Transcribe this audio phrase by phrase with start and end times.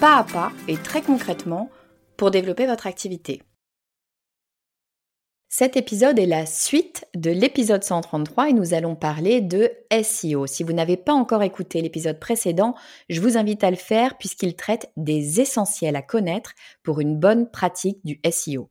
[0.00, 1.70] pas à pas et très concrètement
[2.16, 3.42] pour développer votre activité.
[5.48, 9.70] Cet épisode est la suite de l'épisode 133 et nous allons parler de
[10.02, 10.48] SEO.
[10.48, 12.74] Si vous n'avez pas encore écouté l'épisode précédent,
[13.08, 17.48] je vous invite à le faire puisqu'il traite des essentiels à connaître pour une bonne
[17.48, 18.68] pratique du SEO.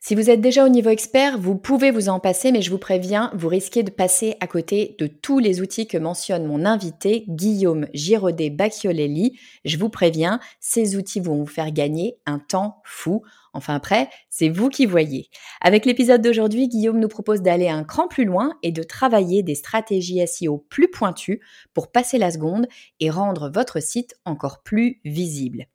[0.00, 2.78] Si vous êtes déjà au niveau expert, vous pouvez vous en passer, mais je vous
[2.78, 7.24] préviens, vous risquez de passer à côté de tous les outils que mentionne mon invité,
[7.28, 9.38] Guillaume Giraudet Bacchiolelli.
[9.64, 13.22] Je vous préviens, ces outils vont vous faire gagner un temps fou.
[13.54, 15.28] Enfin après, c'est vous qui voyez.
[15.60, 19.54] Avec l'épisode d'aujourd'hui, Guillaume nous propose d'aller un cran plus loin et de travailler des
[19.54, 21.40] stratégies SEO plus pointues
[21.74, 22.66] pour passer la seconde
[23.00, 25.66] et rendre votre site encore plus visible.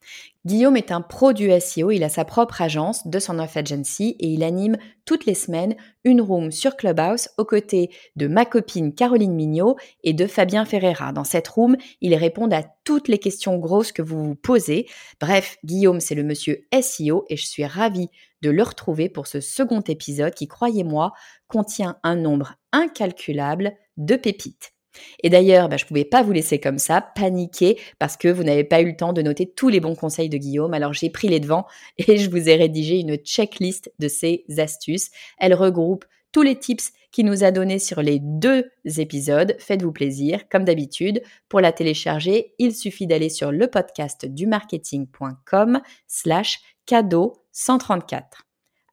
[0.48, 4.16] Guillaume est un pro du SEO, il a sa propre agence, de son off Agency,
[4.18, 5.76] et il anime toutes les semaines
[6.06, 9.76] une room sur Clubhouse aux côtés de ma copine Caroline Mignot
[10.06, 11.12] et de Fabien Ferreira.
[11.12, 14.88] Dans cette room, ils répondent à toutes les questions grosses que vous vous posez.
[15.20, 18.08] Bref, Guillaume, c'est le monsieur SEO et je suis ravie
[18.42, 21.12] de le retrouver pour ce second épisode qui, croyez-moi,
[21.50, 24.77] contient un nombre incalculable de pépites.
[25.24, 28.44] Et d'ailleurs, bah, je ne pouvais pas vous laisser comme ça, paniquer, parce que vous
[28.44, 30.74] n'avez pas eu le temps de noter tous les bons conseils de Guillaume.
[30.74, 31.66] Alors j'ai pris les devants
[31.98, 35.10] et je vous ai rédigé une checklist de ces astuces.
[35.40, 38.66] Elle regroupe tous les tips qu'il nous a donnés sur les deux
[38.98, 39.56] épisodes.
[39.60, 41.22] Faites-vous plaisir, comme d'habitude.
[41.50, 48.44] Pour la télécharger, il suffit d'aller sur le podcast du marketing.com slash cadeau 134.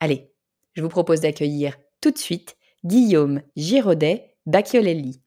[0.01, 0.31] Allez,
[0.75, 5.24] je vous propose d'accueillir tout de suite Guillaume Giraudet Bacchiolelli.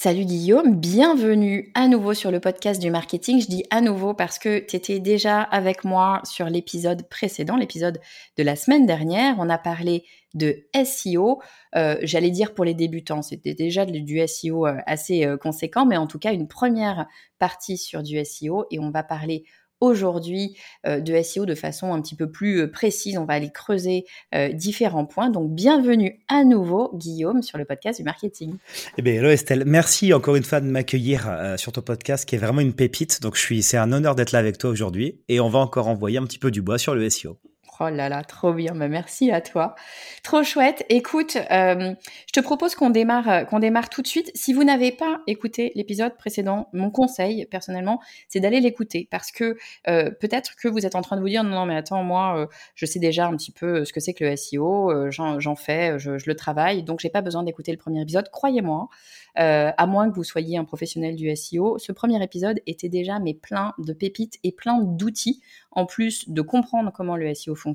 [0.00, 3.40] Salut Guillaume, bienvenue à nouveau sur le podcast du marketing.
[3.40, 7.98] Je dis à nouveau parce que tu étais déjà avec moi sur l'épisode précédent, l'épisode
[8.36, 9.34] de la semaine dernière.
[9.40, 10.04] On a parlé
[10.34, 11.42] de SEO,
[11.74, 15.96] euh, j'allais dire pour les débutants, c'était déjà du SEO euh, assez euh, conséquent, mais
[15.96, 17.08] en tout cas une première
[17.40, 19.46] partie sur du SEO et on va parler
[19.80, 20.56] aujourd'hui
[20.86, 23.18] euh, de SEO de façon un petit peu plus euh, précise.
[23.18, 25.30] On va aller creuser euh, différents points.
[25.30, 28.56] Donc, bienvenue à nouveau, Guillaume, sur le podcast du marketing.
[28.96, 29.64] Eh bien, hello Estelle.
[29.66, 33.20] Merci encore une fois de m'accueillir sur ton podcast qui est vraiment une pépite.
[33.22, 35.88] Donc, je suis, c'est un honneur d'être là avec toi aujourd'hui et on va encore
[35.88, 37.38] envoyer un petit peu du bois sur le SEO.
[37.80, 38.74] Oh là là, trop bien.
[38.74, 39.76] Bah, merci à toi.
[40.24, 40.84] Trop chouette.
[40.88, 41.94] Écoute, euh,
[42.26, 44.32] je te propose qu'on démarre, euh, qu'on démarre tout de suite.
[44.34, 49.56] Si vous n'avez pas écouté l'épisode précédent, mon conseil personnellement, c'est d'aller l'écouter parce que
[49.86, 52.84] euh, peut-être que vous êtes en train de vous dire non, mais attends, moi, je
[52.84, 55.10] sais déjà un petit peu ce que c'est que le SEO.
[55.10, 58.28] j'en, fais, je, je, le travaille, donc j'ai pas besoin d'écouter le premier épisode.
[58.30, 58.88] Croyez-moi.
[59.36, 61.78] À moins que vous soyez un professionnel du SEO.
[61.78, 65.40] Ce premier épisode était déjà mais plein de pépites et plein d'outils,
[65.70, 67.67] en plus de comprendre comment le SEO fonctionne.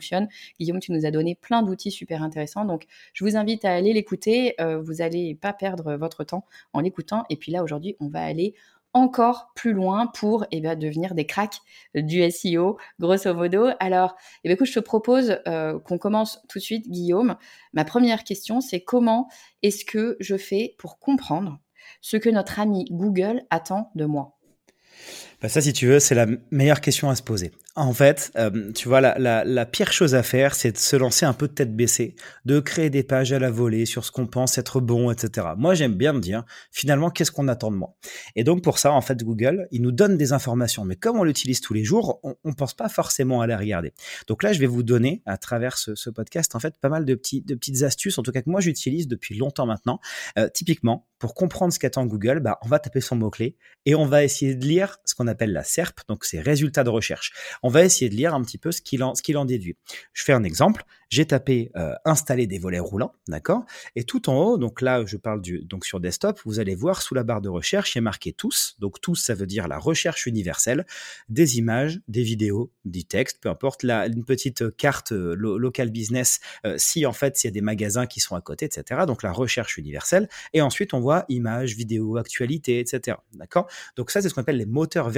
[0.60, 3.94] Guillaume, tu nous as donné plein d'outils super intéressants, donc je vous invite à aller
[3.94, 4.56] l'écouter.
[4.62, 7.24] Euh, vous n'allez pas perdre votre temps en l'écoutant.
[7.30, 8.56] Et puis là, aujourd'hui, on va aller
[8.94, 11.60] encore plus loin pour eh bien, devenir des cracks
[11.96, 13.70] du SEO, grosso modo.
[13.80, 17.36] Alors, eh bien, écoute, je te propose euh, qu'on commence tout de suite, Guillaume.
[17.74, 19.28] Ma première question, c'est comment
[19.64, 21.60] est-ce que je fais pour comprendre
[22.02, 24.38] ce que notre ami Google attend de moi?
[25.44, 27.52] Bah ça, si tu veux, c'est la meilleure question à se poser.
[27.76, 31.34] En fait, euh, tu vois, la, pire chose à faire, c'est de se lancer un
[31.34, 34.58] peu de tête baissée, de créer des pages à la volée sur ce qu'on pense
[34.58, 35.48] être bon, etc.
[35.58, 37.98] Moi, j'aime bien me dire, finalement, qu'est-ce qu'on attend de moi?
[38.38, 41.26] Et donc, pour ça, en fait, Google, il nous donne des informations, mais comme on
[41.26, 43.92] l'utilise tous les jours, on ne pense pas forcément à la regarder.
[44.28, 47.16] Donc là, je vais vous donner, à travers ce, podcast, en fait, pas mal de,
[47.16, 50.00] petites astuces, en tout cas que moi, j'utilise depuis longtemps maintenant.
[50.38, 54.06] Euh, typiquement, pour comprendre ce qu'attend Google, bah, on va taper son mot-clé et on
[54.06, 57.34] va essayer de lire ce qu'on appelle la SERP, donc c'est résultats de recherche.
[57.62, 59.76] On va essayer de lire un petit peu ce qu'il en, qu'il en déduit.
[60.14, 60.86] Je fais un exemple.
[61.14, 63.66] J'ai tapé euh, installer des volets roulants, d'accord?
[63.96, 67.04] Et tout en haut, donc là, je parle du, donc sur desktop, vous allez voir
[67.04, 68.76] sous la barre de recherche, il a marqué tous.
[68.80, 70.88] Donc tous, ça veut dire la recherche universelle,
[71.30, 76.40] des images, des vidéos, du texte, peu importe, là, une petite carte euh, local business,
[76.66, 79.02] euh, si en fait, il y a des magasins qui sont à côté, etc.
[79.06, 80.28] Donc la recherche universelle.
[80.54, 83.18] Et ensuite, on voit images, vidéos, actualités, etc.
[83.34, 83.70] D'accord?
[83.98, 85.10] Donc ça, c'est ce qu'on appelle les moteurs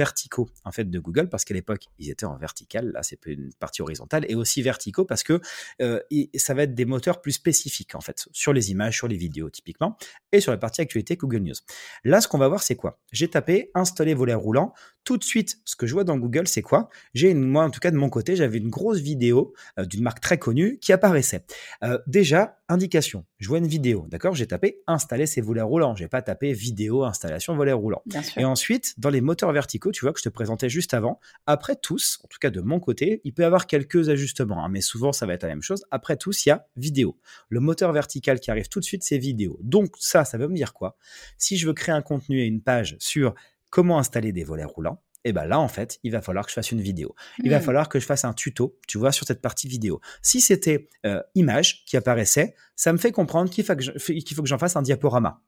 [0.64, 3.82] en fait de Google parce qu'à l'époque ils étaient en vertical, là c'est une partie
[3.82, 5.40] horizontale et aussi verticaux parce que
[5.80, 6.00] euh,
[6.34, 9.50] ça va être des moteurs plus spécifiques en fait sur les images, sur les vidéos
[9.50, 9.96] typiquement
[10.32, 11.56] et sur la partie actualité Google News.
[12.04, 13.00] Là ce qu'on va voir c'est quoi?
[13.12, 14.72] J'ai tapé installer volet roulant.
[15.06, 16.88] Tout de suite ce que je vois dans Google c'est quoi?
[17.14, 20.18] J'ai moi en tout cas de mon côté j'avais une grosse vidéo euh, d'une marque
[20.18, 21.44] très connue qui apparaissait.
[21.84, 24.34] Euh, déjà indication, je vois une vidéo, d'accord?
[24.34, 28.02] J'ai tapé installer ces volets roulants, j'ai pas tapé vidéo installation volet roulant.
[28.36, 31.76] Et ensuite dans les moteurs verticaux, tu vois que je te présentais juste avant, après
[31.76, 34.80] tous, en tout cas de mon côté, il peut y avoir quelques ajustements, hein, mais
[34.80, 35.84] souvent ça va être la même chose.
[35.92, 37.16] Après tous, il y a vidéo.
[37.48, 39.60] Le moteur vertical qui arrive tout de suite, c'est vidéo.
[39.62, 40.96] Donc ça, ça veut me dire quoi?
[41.38, 43.36] Si je veux créer un contenu et une page sur
[43.76, 46.50] comment installer des volets roulants, et eh ben là, en fait, il va falloir que
[46.50, 47.14] je fasse une vidéo.
[47.44, 47.62] Il va hmm.
[47.62, 50.00] falloir que je fasse un tuto, tu vois, sur cette partie vidéo.
[50.22, 54.76] Si c'était euh, image qui apparaissait, ça me fait comprendre qu'il faut que j'en fasse
[54.76, 55.42] un diaporama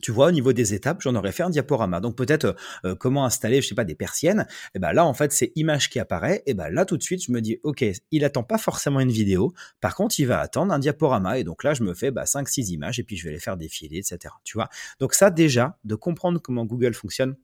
[0.00, 2.00] tu vois, au niveau des étapes, j'en aurais fait un diaporama.
[2.00, 2.52] Donc peut-être euh,
[2.84, 4.46] euh, comment installer, je sais pas, des persiennes.
[4.48, 6.42] Et eh ben là, en fait, c'est image qui apparaît.
[6.46, 9.10] Et ben là, tout de suite, je me dis, ok, il attend pas forcément une
[9.10, 9.52] vidéo.
[9.80, 11.38] Par contre, il va attendre un diaporama.
[11.38, 13.56] Et donc là, je me fais bah, 5-6 images et puis je vais les faire
[13.56, 14.34] défiler, etc.
[14.44, 14.68] Tu vois?
[15.00, 17.36] Donc ça, déjà, de comprendre comment Google fonctionne,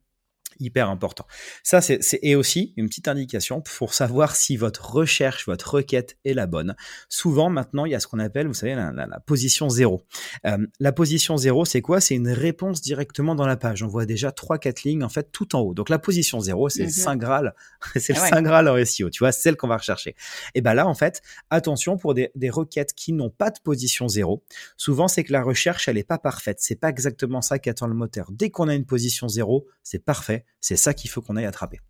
[0.60, 1.26] hyper important.
[1.62, 6.34] Ça, c'est et aussi une petite indication pour savoir si votre recherche, votre requête est
[6.34, 6.74] la bonne.
[7.08, 10.02] Souvent, maintenant, il y a ce qu'on appelle, vous savez, la, position zéro.
[10.46, 12.00] Euh, la position zéro, c'est quoi?
[12.00, 13.82] C'est une réponse directement dans la page.
[13.82, 15.74] On voit déjà trois, quatre lignes en fait tout en haut.
[15.74, 16.92] Donc la position zéro, c'est le mhm.
[16.92, 17.54] saint graal,
[17.96, 19.10] c'est le ah saint graal en SEO.
[19.10, 20.14] Tu vois, celle qu'on va rechercher.
[20.54, 24.08] Et ben là, en fait, attention pour des, des requêtes qui n'ont pas de position
[24.08, 24.42] zéro.
[24.76, 26.58] Souvent, c'est que la recherche, elle est pas parfaite.
[26.60, 28.30] C'est pas exactement ça qu'attend le moteur.
[28.30, 31.80] Dès qu'on a une position zéro, c'est parfait c'est ça qu'il faut qu'on aille attraper.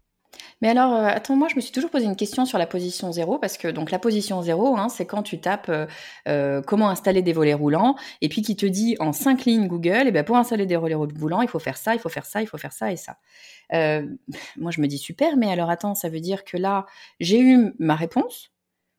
[0.61, 3.13] Mais alors, euh, attends, moi je me suis toujours posé une question sur la position
[3.13, 5.87] zéro, parce que donc la position zéro, hein, c'est quand tu tapes euh,
[6.29, 10.05] euh, comment installer des volets roulants, et puis qui te dit en cinq lignes Google,
[10.05, 12.27] et eh ben pour installer des volets roulants, il faut faire ça, il faut faire
[12.27, 13.19] ça, il faut faire ça et ça.
[14.57, 16.87] moi je me dis super, mais alors attends, ça veut dire que là,
[17.21, 18.54] j'ai eu ma réponse,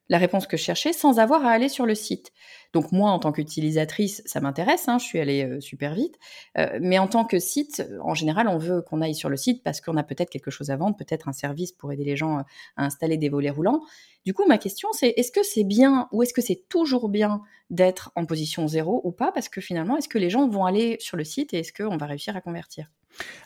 [0.10, 2.31] la réponse que je cherchais sans avoir à aller sur le site.
[2.74, 6.19] Donc moi, en tant qu'utilisatrice, ça m'intéresse, hein, je suis allée euh, super vite.
[6.57, 9.63] Euh, mais en tant que site, en général, on veut qu'on aille sur le site
[9.63, 12.40] parce qu'on a peut-être quelque chose à vendre, peut-être un service pour aider les gens
[12.40, 12.42] euh,
[12.78, 13.81] à installer des volets roulants.
[14.25, 17.42] Du coup, ma question, c'est est-ce que c'est bien ou est-ce que c'est toujours bien
[17.69, 19.31] d'être en position zéro ou pas?
[19.31, 21.98] Parce que finalement, est-ce que les gens vont aller sur le site et est-ce qu'on
[21.98, 22.92] va réussir à convertir?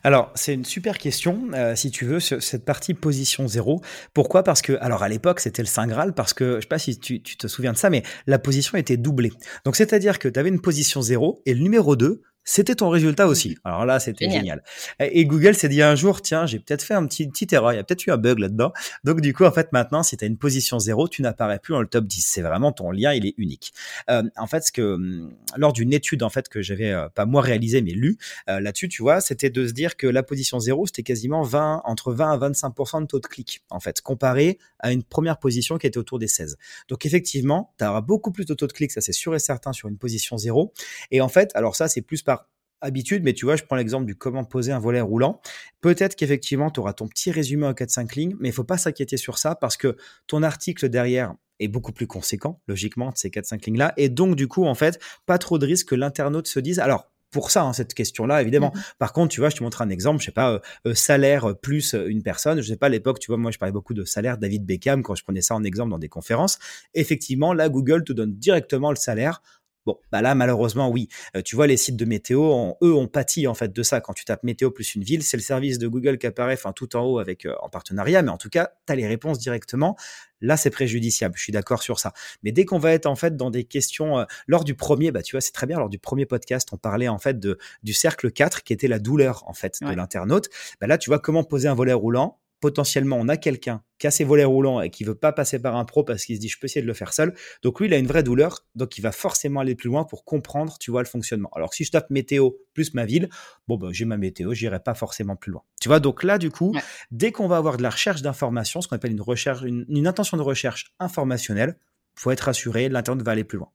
[0.03, 3.81] Alors, c'est une super question, euh, si tu veux, cette partie position zéro.
[4.13, 4.43] Pourquoi?
[4.43, 6.97] Parce que, alors à l'époque, c'était le Saint Graal, parce que, je sais pas si
[6.99, 9.31] tu, tu, te souviens de ça, mais la position était doublée.
[9.65, 13.27] Donc, c'est-à-dire que tu avais une position zéro et le numéro 2, c'était ton résultat
[13.27, 13.59] aussi.
[13.63, 14.63] Alors là, c'était génial.
[14.99, 17.73] Et Google s'est dit un jour, tiens, j'ai peut-être fait un petit, une petite erreur,
[17.73, 18.73] il y a peut-être eu un bug là-dedans.
[19.03, 21.73] Donc du coup, en fait, maintenant, si tu as une position zéro, tu n'apparais plus
[21.73, 22.25] dans le top 10.
[22.25, 23.71] C'est vraiment ton lien, il est unique.
[24.09, 27.27] Euh, en fait, ce que hum, lors d'une étude en fait que j'avais euh, pas
[27.27, 28.17] moi réalisé mais lu
[28.49, 31.83] euh, là-dessus, tu vois, c'était de se dire que la position zéro, c'était quasiment 20
[31.85, 35.77] entre 20 à 25% de taux de clic en fait, comparé à une première position
[35.77, 36.57] qui était autour des 16.
[36.87, 39.71] Donc effectivement, tu auras beaucoup plus de taux de clic, ça c'est sûr et certain
[39.71, 40.73] sur une position zéro.
[41.11, 42.38] Et en fait, alors ça c'est plus par
[42.81, 45.41] habitude, mais tu vois, je prends l'exemple du comment poser un volet roulant.
[45.81, 49.17] Peut-être qu'effectivement, tu auras ton petit résumé en 4-5 lignes, mais il faut pas s'inquiéter
[49.17, 53.65] sur ça parce que ton article derrière est beaucoup plus conséquent, logiquement, de ces 4-5
[53.65, 53.93] lignes-là.
[53.97, 57.11] Et donc, du coup, en fait, pas trop de risque que l'internaute se dise, alors,
[57.31, 58.71] pour ça, hein, cette question-là, évidemment.
[58.73, 60.95] Mmh Par contre, tu vois, je te montre un exemple, je sais pas, euh, euh,
[60.95, 62.61] salaire plus une personne.
[62.61, 65.03] Je sais pas, à l'époque, tu vois, moi, je parlais beaucoup de salaire David Beckham
[65.03, 66.57] quand je prenais ça en exemple dans des conférences.
[66.95, 69.41] Effectivement, là, Google te donne directement le salaire
[69.85, 71.07] Bon, bah là, malheureusement, oui.
[71.35, 74.01] Euh, tu vois, les sites de météo, eux, ont pâti en fait de ça.
[74.01, 76.73] Quand tu tapes météo plus une ville, c'est le service de Google qui apparaît, enfin
[76.73, 79.39] tout en haut avec euh, en partenariat, mais en tout cas, tu as les réponses
[79.39, 79.95] directement.
[80.41, 81.35] Là, c'est préjudiciable.
[81.37, 82.13] Je suis d'accord sur ça.
[82.43, 85.21] Mais dès qu'on va être en fait dans des questions, euh, lors du premier, bah
[85.21, 85.77] tu vois, c'est très bien.
[85.79, 88.99] Lors du premier podcast, on parlait en fait de du cercle 4 qui était la
[88.99, 90.49] douleur en fait de l'internaute.
[90.81, 92.39] Bah là, tu vois comment poser un volet roulant?
[92.59, 95.75] Potentiellement on a quelqu'un qui a ses volets roulants et qui veut pas passer par
[95.75, 97.33] un pro parce qu'il se dit je peux essayer de le faire seul.
[97.63, 100.23] Donc lui il a une vraie douleur, donc il va forcément aller plus loin pour
[100.23, 101.49] comprendre, tu vois, le fonctionnement.
[101.55, 103.29] Alors si je tape météo plus ma ville,
[103.67, 105.63] bon ben j'ai ma météo, j'irai pas forcément plus loin.
[105.81, 106.73] Tu vois, donc là du coup,
[107.11, 110.07] dès qu'on va avoir de la recherche d'informations, ce qu'on appelle une recherche, une, une
[110.07, 111.77] intention de recherche informationnelle,
[112.15, 113.69] faut être rassuré, l'internet va aller plus loin.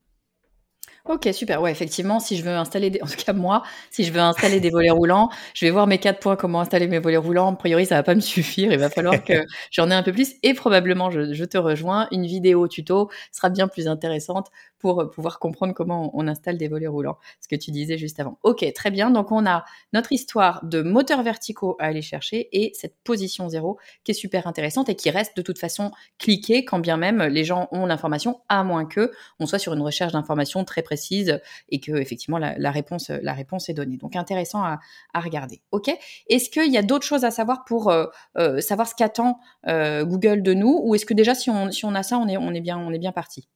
[1.06, 1.60] Ok, super.
[1.60, 2.98] Ouais, effectivement, si je veux installer, des...
[3.02, 5.98] en tout cas moi, si je veux installer des volets roulants, je vais voir mes
[5.98, 7.52] quatre points, comment installer mes volets roulants.
[7.52, 8.72] A priori, ça va pas me suffire.
[8.72, 10.32] Il va falloir que j'en ai un peu plus.
[10.42, 14.50] Et probablement, je, je, te rejoins, une vidéo tuto sera bien plus intéressante
[14.84, 18.38] pour pouvoir comprendre comment on installe des volets roulants, ce que tu disais juste avant.
[18.42, 19.10] Ok, très bien.
[19.10, 19.64] Donc on a
[19.94, 24.46] notre histoire de moteurs verticaux à aller chercher et cette position zéro qui est super
[24.46, 28.42] intéressante et qui reste de toute façon cliquée quand bien même les gens ont l'information,
[28.50, 29.10] à moins que
[29.40, 33.70] on soit sur une recherche d'information très précise et que effectivement la, réponse, la réponse
[33.70, 33.96] est donnée.
[33.96, 34.80] Donc intéressant à,
[35.14, 35.62] regarder.
[35.70, 35.90] Ok.
[36.28, 38.04] Est-ce qu'il y a d'autres choses à savoir pour euh,
[38.36, 41.86] euh, savoir ce qu'attend euh, Google de nous ou est-ce que déjà si on, si
[41.86, 43.48] on a ça, on est, on est bien, on est bien parti?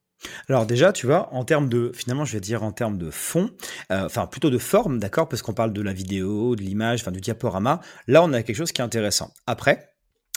[0.49, 3.51] Alors déjà, tu vois, en termes de, finalement, je vais dire en termes de fond,
[3.93, 7.13] euh, enfin plutôt de forme, d'accord, parce qu'on parle de la vidéo, de l'image, enfin
[7.13, 7.81] du diaporama.
[8.07, 9.33] Là, on a quelque chose qui est intéressant.
[9.47, 9.95] Après,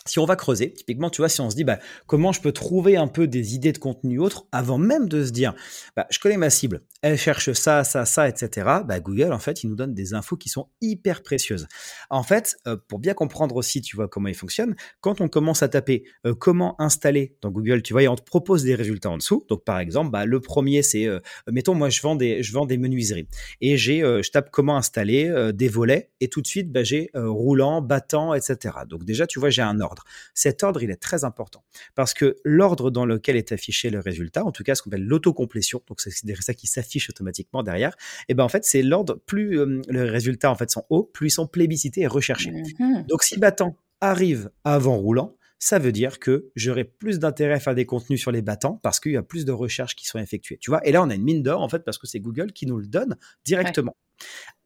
[0.08, 2.52] si on va creuser, typiquement, tu vois, si on se dit, bah, comment je peux
[2.52, 5.54] trouver un peu des idées de contenu autres avant même de se dire,
[5.96, 8.68] bah, je connais ma cible, elle cherche ça, ça, ça, etc.
[8.86, 11.68] Bah, Google, en fait, il nous donne des infos qui sont hyper précieuses.
[12.10, 15.62] En fait, euh, pour bien comprendre aussi, tu vois, comment il fonctionne, quand on commence
[15.62, 19.18] à taper euh, comment installer dans Google, tu vois, on te propose des résultats en
[19.18, 19.46] dessous.
[19.50, 22.66] Donc, par exemple, bah, le premier, c'est, euh, mettons, moi, je vends des, je vends
[22.66, 23.28] des menuiseries
[23.62, 27.82] et j'ai, je tape comment installer des volets et tout de suite, bah, j'ai roulant,
[27.82, 28.76] battant, etc.
[28.88, 29.91] Donc, déjà, tu vois, j'ai un ordre.
[30.34, 31.64] Cet ordre, il est très important
[31.96, 35.06] parce que l'ordre dans lequel est affiché le résultat, en tout cas ce qu'on appelle
[35.06, 39.20] l'autocomplétion, donc c'est résultats qui s'affichent automatiquement derrière, et eh ben en fait c'est l'ordre
[39.26, 42.52] plus euh, les résultats en fait sont hauts, plus ils sont plébiscités et recherchés.
[42.52, 47.60] Mmh donc si battant arrive avant roulant, ça veut dire que j'aurai plus d'intérêt à
[47.60, 50.18] faire des contenus sur les battants parce qu'il y a plus de recherches qui sont
[50.18, 50.58] effectuées.
[50.60, 52.52] Tu vois, et là on a une mine d'or en fait parce que c'est Google
[52.52, 53.96] qui nous le donne directement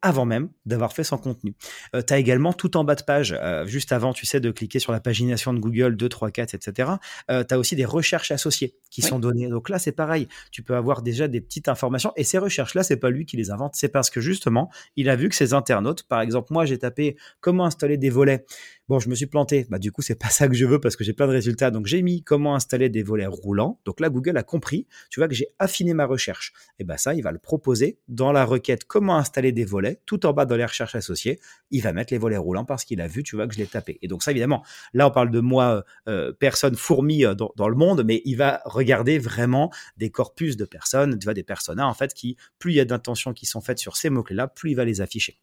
[0.01, 1.55] avant même d'avoir fait son contenu.
[1.95, 4.51] Euh, tu as également tout en bas de page, euh, juste avant, tu sais, de
[4.51, 6.91] cliquer sur la pagination de Google 2, 3, 4, etc.
[7.27, 9.47] tu as aussi des recherches associées qui sont données.
[9.49, 10.27] Donc là, c'est pareil.
[10.51, 12.11] Tu peux avoir déjà des petites informations.
[12.15, 13.75] Et ces recherches-là, c'est pas lui qui les invente.
[13.75, 17.17] C'est parce que justement, il a vu que ses internautes, par exemple, moi, j'ai tapé
[17.41, 18.45] comment installer des volets.
[18.87, 19.65] Bon, je me suis planté.
[19.69, 21.71] Bah, du coup, c'est pas ça que je veux parce que j'ai plein de résultats.
[21.71, 23.79] Donc, j'ai mis comment installer des volets roulants.
[23.83, 24.87] Donc là, Google a compris.
[25.09, 26.53] Tu vois que j'ai affiné ma recherche.
[26.77, 30.25] Et bah, ça, il va le proposer dans la requête comment installer des volets tout
[30.27, 31.39] en bas dans les recherches associées,
[31.71, 33.65] il va mettre les volets roulants parce qu'il a vu, tu vois, que je l'ai
[33.65, 33.97] tapé.
[34.01, 34.63] Et donc ça, évidemment,
[34.93, 38.61] là, on parle de moi, euh, personne fourmi euh, dans, le monde, mais il va
[38.65, 42.75] regarder vraiment des corpus de personnes, tu vois, des personas, en fait, qui, plus il
[42.75, 45.39] y a d'intentions qui sont faites sur ces mots-clés-là, plus il va les afficher.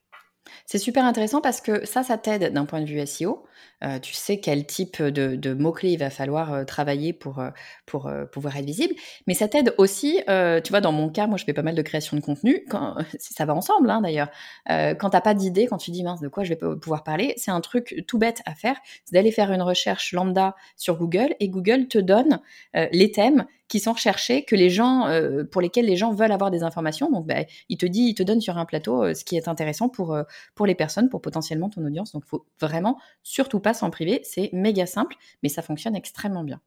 [0.67, 3.45] C'est super intéressant parce que ça, ça t'aide d'un point de vue SEO.
[3.85, 8.57] Euh, tu sais quel type de, mots-clés il va falloir euh, travailler pour, euh, pouvoir
[8.57, 8.95] être visible.
[9.27, 11.83] Mais ça t'aide aussi, tu vois, dans mon cas, moi je fais pas mal de
[11.83, 12.65] création de contenu.
[13.19, 14.31] Ça va ensemble hein, d'ailleurs.
[14.69, 17.51] quand t'as pas d'idée, quand tu dis mince, de quoi je vais pouvoir parler, c'est
[17.51, 18.77] un truc tout bête à faire.
[19.05, 22.41] C'est d'aller faire une recherche lambda sur Google et Google te donne
[22.75, 26.51] les thèmes qui sont recherchés, que les gens, euh, pour lesquels les gens veulent avoir
[26.51, 27.11] des informations.
[27.11, 29.49] Donc, bah, il te dit, il te donne sur un plateau euh, ce qui est
[29.49, 30.25] intéressant pour, euh,
[30.55, 32.13] pour les personnes, pour potentiellement ton audience.
[32.13, 34.21] Donc, faut vraiment surtout pas s'en priver.
[34.25, 36.61] C'est méga simple, mais ça fonctionne extrêmement bien.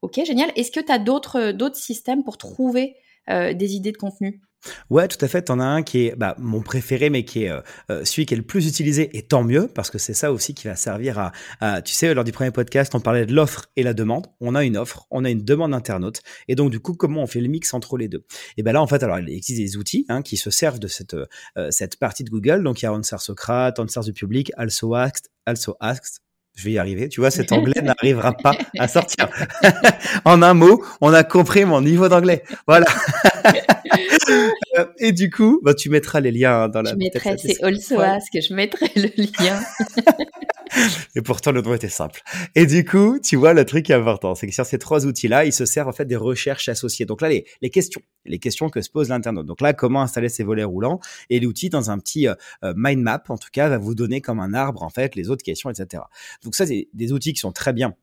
[0.00, 0.52] Ok, génial.
[0.54, 2.94] Est-ce que tu as d'autres systèmes pour trouver
[3.28, 4.40] des idées de contenu
[4.90, 5.42] Ouais, tout à fait.
[5.42, 8.34] T'en as un qui est bah, mon préféré, mais qui est euh, euh, celui qui
[8.34, 11.32] est le plus utilisé, et tant mieux, parce que c'est ça aussi qui va servir
[11.60, 14.26] à, Tu sais, lors du premier podcast, on parlait de l'offre et la demande.
[14.40, 17.26] On a une offre, on a une demande internaute, et donc du coup, comment on
[17.26, 18.24] fait le mix entre les deux?
[18.56, 20.88] Et ben là, en fait, alors il existe des outils hein, qui se servent de
[20.88, 22.62] cette euh, cette partie de Google.
[22.62, 26.23] Donc il y a Answer Socrate, Answer du public, Also Asked, Also Asked,
[26.54, 27.08] je vais y arriver.
[27.08, 29.28] Tu vois, cet anglais n'arrivera pas à sortir.
[30.24, 32.44] en un mot, on a compris mon niveau d'anglais.
[32.66, 32.86] Voilà.
[34.98, 36.90] et du coup, bah, tu mettras les liens dans la.
[36.92, 39.60] Je mettrai, c'est also ask, je mettrai le lien.
[41.16, 42.22] et pourtant, le nom était simple.
[42.54, 45.06] Et du coup, tu vois, le truc qui est important, c'est que sur ces trois
[45.06, 47.06] outils-là, ils se servent en fait des recherches associées.
[47.06, 49.46] Donc là, les, les questions, les questions que se pose l'internaute.
[49.46, 52.34] Donc là, comment installer ces volets roulants Et l'outil, dans un petit euh,
[52.64, 55.30] euh, mind map, en tout cas, va vous donner comme un arbre, en fait, les
[55.30, 56.02] autres questions, etc.
[56.42, 57.94] Donc ça, c'est des outils qui sont très bien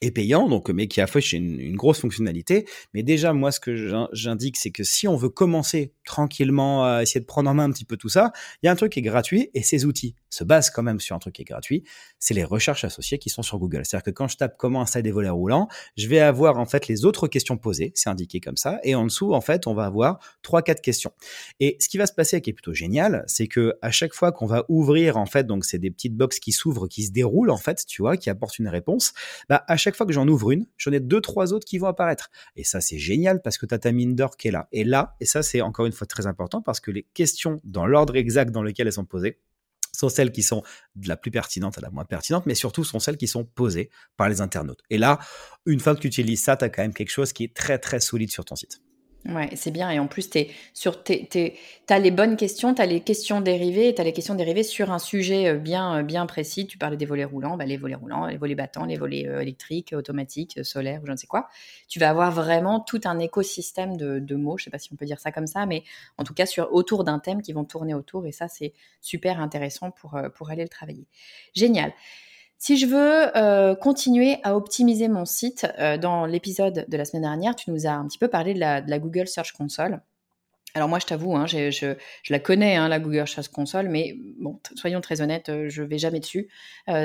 [0.00, 2.66] est payant, donc mais qui affiche une, une grosse fonctionnalité.
[2.94, 7.20] Mais déjà, moi, ce que j'indique, c'est que si on veut commencer tranquillement à essayer
[7.20, 9.00] de prendre en main un petit peu tout ça, il y a un truc qui
[9.00, 11.84] est gratuit et ces outils se basent quand même sur un truc qui est gratuit.
[12.18, 13.82] C'est les recherches associées qui sont sur Google.
[13.84, 16.88] C'est-à-dire que quand je tape comment installer des volets roulants, je vais avoir en fait
[16.88, 19.84] les autres questions posées, c'est indiqué comme ça, et en dessous, en fait, on va
[19.84, 21.12] avoir trois, quatre questions.
[21.60, 24.32] Et ce qui va se passer, qui est plutôt génial, c'est que à chaque fois
[24.32, 27.50] qu'on va ouvrir, en fait, donc c'est des petites boxes qui s'ouvrent, qui se déroulent,
[27.50, 29.12] en fait, tu vois, qui apportent une réponse.
[29.48, 31.86] Bah, chaque chaque fois que j'en ouvre une, j'en ai deux, trois autres qui vont
[31.86, 32.30] apparaître.
[32.56, 34.68] Et ça, c'est génial parce que tu as ta mine d'or qui est là.
[34.70, 37.86] Et là, et ça, c'est encore une fois très important parce que les questions dans
[37.86, 39.38] l'ordre exact dans lequel elles sont posées,
[39.94, 40.62] sont celles qui sont
[40.94, 43.88] de la plus pertinente à la moins pertinente, mais surtout sont celles qui sont posées
[44.18, 44.82] par les internautes.
[44.90, 45.18] Et là,
[45.64, 47.78] une fois que tu utilises ça, tu as quand même quelque chose qui est très
[47.78, 48.82] très solide sur ton site.
[49.28, 49.90] Ouais, c'est bien.
[49.90, 50.38] Et en plus, tu
[51.90, 54.98] as les bonnes questions, tu les questions dérivées, tu as les questions dérivées sur un
[54.98, 56.66] sujet euh, bien, euh, bien précis.
[56.66, 59.40] Tu parlais des volets roulants, bah, les volets roulants, les volets battants, les volets euh,
[59.40, 61.48] électriques, automatiques, solaires, ou je ne sais quoi.
[61.88, 64.96] Tu vas avoir vraiment tout un écosystème de, mots, je ne sais pas si on
[64.96, 65.84] peut dire ça comme ça, mais
[66.16, 68.24] en tout cas sur, autour d'un thème qui vont tourner autour.
[68.24, 71.06] Et ça, c'est super intéressant pour, pour aller le travailler.
[71.54, 71.92] Génial.
[72.60, 77.22] Si je veux euh, continuer à optimiser mon site, euh, dans l'épisode de la semaine
[77.22, 80.00] dernière, tu nous as un petit peu parlé de la, Google Search Console.
[80.74, 81.94] Alors moi, je t'avoue, hein, je,
[82.28, 85.98] la connais, hein, la Google Search Console, mais bon, soyons très honnêtes, euh, je vais
[85.98, 86.48] jamais dessus.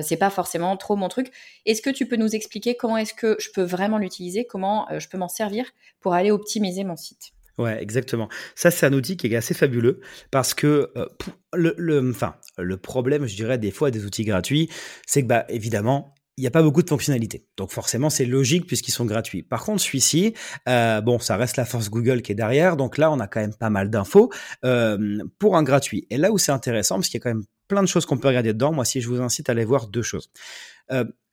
[0.02, 1.32] c'est pas forcément trop mon truc.
[1.68, 5.08] Est-ce que tu peux nous expliquer comment est-ce que je peux vraiment l'utiliser, comment je
[5.08, 7.32] peux m'en servir pour aller optimiser mon site?
[7.60, 8.30] Ouais, exactement.
[8.56, 11.06] Ça, c'est un outil qui est assez fabuleux parce que euh,
[11.54, 14.70] le, le, enfin, le problème, je dirais, des fois des outils gratuits,
[15.06, 17.46] c'est que, bah, évidemment, il n'y a pas beaucoup de fonctionnalités.
[17.58, 19.44] Donc forcément, c'est logique puisqu'ils sont gratuits.
[19.44, 20.34] Par contre, celui-ci,
[20.68, 22.76] euh, bon, ça reste la force Google qui est derrière.
[22.76, 24.32] Donc là, on a quand même pas mal d'infos
[24.66, 26.08] euh, pour un gratuit.
[26.10, 28.18] Et là où c'est intéressant, parce qu'il y a quand même plein de choses qu'on
[28.18, 30.32] peut regarder dedans, moi, si je vous incite à aller voir deux choses.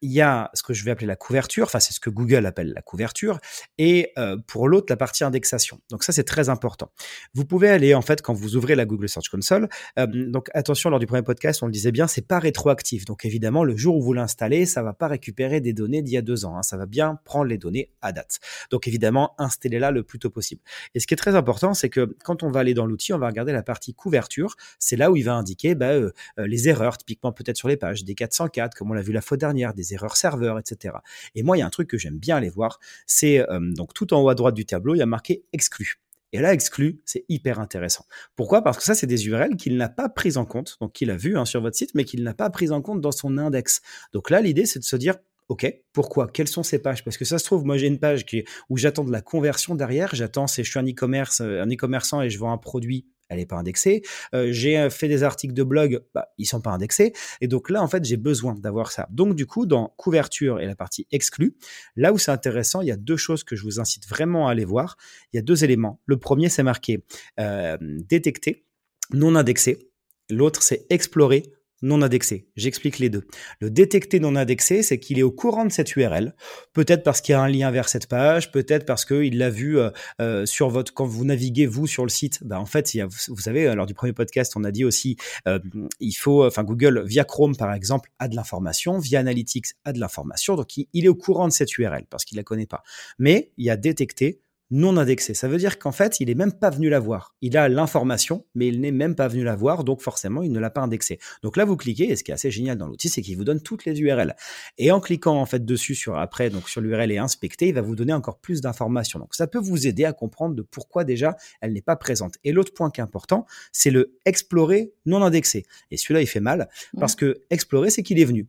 [0.03, 2.47] Il y a ce que je vais appeler la couverture, enfin c'est ce que Google
[2.47, 3.39] appelle la couverture,
[3.79, 5.81] et euh, pour l'autre la partie indexation.
[5.91, 6.91] Donc ça c'est très important.
[7.35, 10.91] Vous pouvez aller en fait quand vous ouvrez la Google Search Console, euh, donc attention
[10.91, 13.05] lors du premier podcast on le disait bien, c'est pas rétroactif.
[13.05, 16.19] Donc évidemment le jour où vous l'installez, ça va pas récupérer des données d'il y
[16.19, 16.63] a deux ans, hein.
[16.63, 18.39] ça va bien prendre les données à date.
[18.71, 20.63] Donc évidemment installez-la le plus tôt possible.
[20.95, 23.19] Et ce qui est très important, c'est que quand on va aller dans l'outil, on
[23.19, 24.57] va regarder la partie couverture.
[24.79, 25.93] C'est là où il va indiquer bah,
[26.39, 29.37] les erreurs, typiquement peut-être sur les pages, des 404 comme on l'a vu la fois
[29.37, 30.97] dernière, des erreurs serveurs, etc.
[31.35, 33.95] Et moi, il y a un truc que j'aime bien aller voir, c'est euh, donc
[33.95, 36.01] tout en haut à droite du tableau, il y a marqué exclu.
[36.33, 38.05] Et là, exclu, c'est hyper intéressant.
[38.37, 38.63] Pourquoi?
[38.63, 41.17] Parce que ça, c'est des URL qu'il n'a pas prises en compte, donc qu'il a
[41.17, 43.81] vu hein, sur votre site, mais qu'il n'a pas prises en compte dans son index.
[44.13, 45.17] Donc là, l'idée, c'est de se dire,
[45.49, 46.29] OK, pourquoi?
[46.29, 47.03] Quelles sont ces pages?
[47.03, 49.75] Parce que ça se trouve, moi j'ai une page qui, où j'attends de la conversion
[49.75, 50.15] derrière.
[50.15, 53.39] J'attends, c'est je suis un e-commerce, euh, un e-commerçant et je vends un produit elle
[53.39, 54.03] n'est pas indexée.
[54.35, 57.15] Euh, j'ai euh, fait des articles de blog, bah, ils sont pas indexés.
[57.41, 59.09] Et donc là, en fait, j'ai besoin d'avoir ça.
[59.11, 61.57] Donc du coup, dans couverture et la partie exclue,
[61.97, 64.51] là où c'est intéressant, il y a deux choses que je vous incite vraiment à
[64.51, 64.97] aller voir.
[65.33, 66.01] Il y a deux éléments.
[66.07, 67.05] Le premier, c'est marqué
[67.39, 68.67] euh, détecter,
[69.13, 69.91] non indexé.
[70.29, 72.49] L'autre, c'est explorer, non indexé.
[72.57, 73.27] J'explique les deux.
[73.61, 76.35] Le détecter non indexé, c'est qu'il est au courant de cette URL.
[76.73, 79.79] Peut-être parce qu'il y a un lien vers cette page, peut-être parce qu'il l'a vu
[79.79, 79.91] euh,
[80.21, 82.45] euh, sur votre quand vous naviguez vous sur le site.
[82.45, 82.97] Bah, en fait,
[83.29, 85.17] vous savez, lors du premier podcast, on a dit aussi,
[85.49, 85.59] euh,
[86.01, 90.01] il faut, enfin Google via Chrome par exemple a de l'information, via Analytics a de
[90.01, 92.83] l'information, donc il, il, est au courant de cette URL parce qu'il la connaît pas.
[93.19, 95.35] Mais il y a détecté non indexé.
[95.35, 97.35] Ça veut dire qu'en fait, il n'est même pas venu la voir.
[97.41, 100.61] Il a l'information, mais il n'est même pas venu la voir, donc forcément, il ne
[100.61, 101.19] l'a pas indexé.
[101.43, 103.45] Donc là, vous cliquez, et ce qui est assez génial dans l'outil, c'est qu'il vous
[103.45, 104.37] donne toutes les URL.
[104.79, 107.83] Et en cliquant en fait dessus sur après, donc sur l'URL et inspecter, il va
[107.83, 109.19] vous donner encore plus d'informations.
[109.19, 112.37] Donc ça peut vous aider à comprendre de pourquoi déjà elle n'est pas présente.
[112.45, 115.65] Et l'autre point qui est important, c'est le explorer non indexé.
[115.91, 118.47] Et celui-là, il fait mal parce que explorer, c'est qu'il est venu.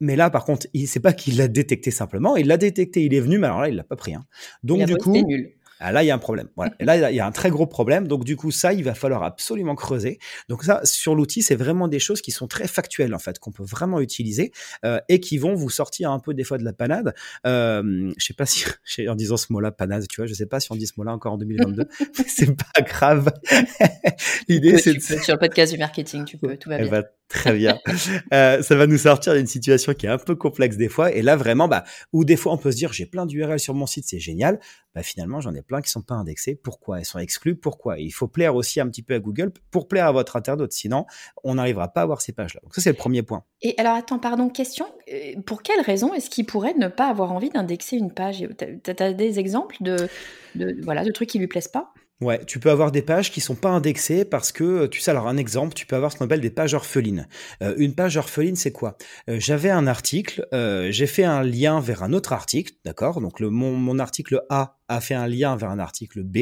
[0.00, 2.36] Mais là, par contre, il sait pas qu'il l'a détecté simplement.
[2.36, 4.14] Il l'a détecté, il est venu, mais alors là, il l'a pas pris.
[4.14, 4.24] Hein.
[4.62, 5.54] Donc du coup, nul.
[5.80, 6.48] Ah, là, il y a un problème.
[6.56, 6.72] Voilà.
[6.80, 8.06] Et là, il y a un très gros problème.
[8.06, 10.18] Donc, du coup, ça, il va falloir absolument creuser.
[10.48, 13.52] Donc, ça, sur l'outil, c'est vraiment des choses qui sont très factuelles, en fait, qu'on
[13.52, 14.52] peut vraiment utiliser
[14.84, 17.14] euh, et qui vont vous sortir un peu des fois de la panade.
[17.46, 18.64] Euh, je sais pas si,
[19.08, 21.12] en disant ce mot-là, panade, tu vois, je sais pas si on dit ce mot-là
[21.12, 21.86] encore en 2022.
[22.28, 23.32] c'est pas grave.
[24.48, 27.02] L'idée, c'est sur le podcast du marketing, tu peux, tout va bien.
[27.28, 27.78] Très bien.
[28.32, 31.10] Euh, ça va nous sortir d'une situation qui est un peu complexe des fois.
[31.10, 33.74] Et là, vraiment, bah, où des fois, on peut se dire, j'ai plein d'URL sur
[33.74, 34.60] mon site, c'est génial.
[34.94, 36.54] Bah, finalement, j'en ai plein qui sont pas indexés.
[36.54, 36.98] Pourquoi?
[36.98, 37.56] Elles sont exclues.
[37.56, 37.98] Pourquoi?
[37.98, 40.72] Il faut plaire aussi un petit peu à Google pour plaire à votre internaute.
[40.72, 41.06] Sinon,
[41.42, 42.60] on n'arrivera pas à voir ces pages-là.
[42.62, 43.42] Donc ça, c'est le premier point.
[43.62, 44.86] Et alors, attends, pardon, question.
[45.12, 48.46] Euh, pour quelle raison est-ce qu'il pourrait ne pas avoir envie d'indexer une page?
[48.58, 49.96] Tu des exemples de,
[50.54, 51.92] de, voilà, de trucs qui lui plaisent pas?
[52.20, 55.26] Ouais, tu peux avoir des pages qui sont pas indexées parce que, tu sais, alors
[55.26, 57.26] un exemple, tu peux avoir ce qu'on appelle des pages orphelines.
[57.60, 58.96] Euh, une page orpheline, c'est quoi?
[59.28, 63.20] Euh, J'avais un article, euh, j'ai fait un lien vers un autre article, d'accord?
[63.20, 66.36] Donc mon, mon article A a fait un lien vers un article B,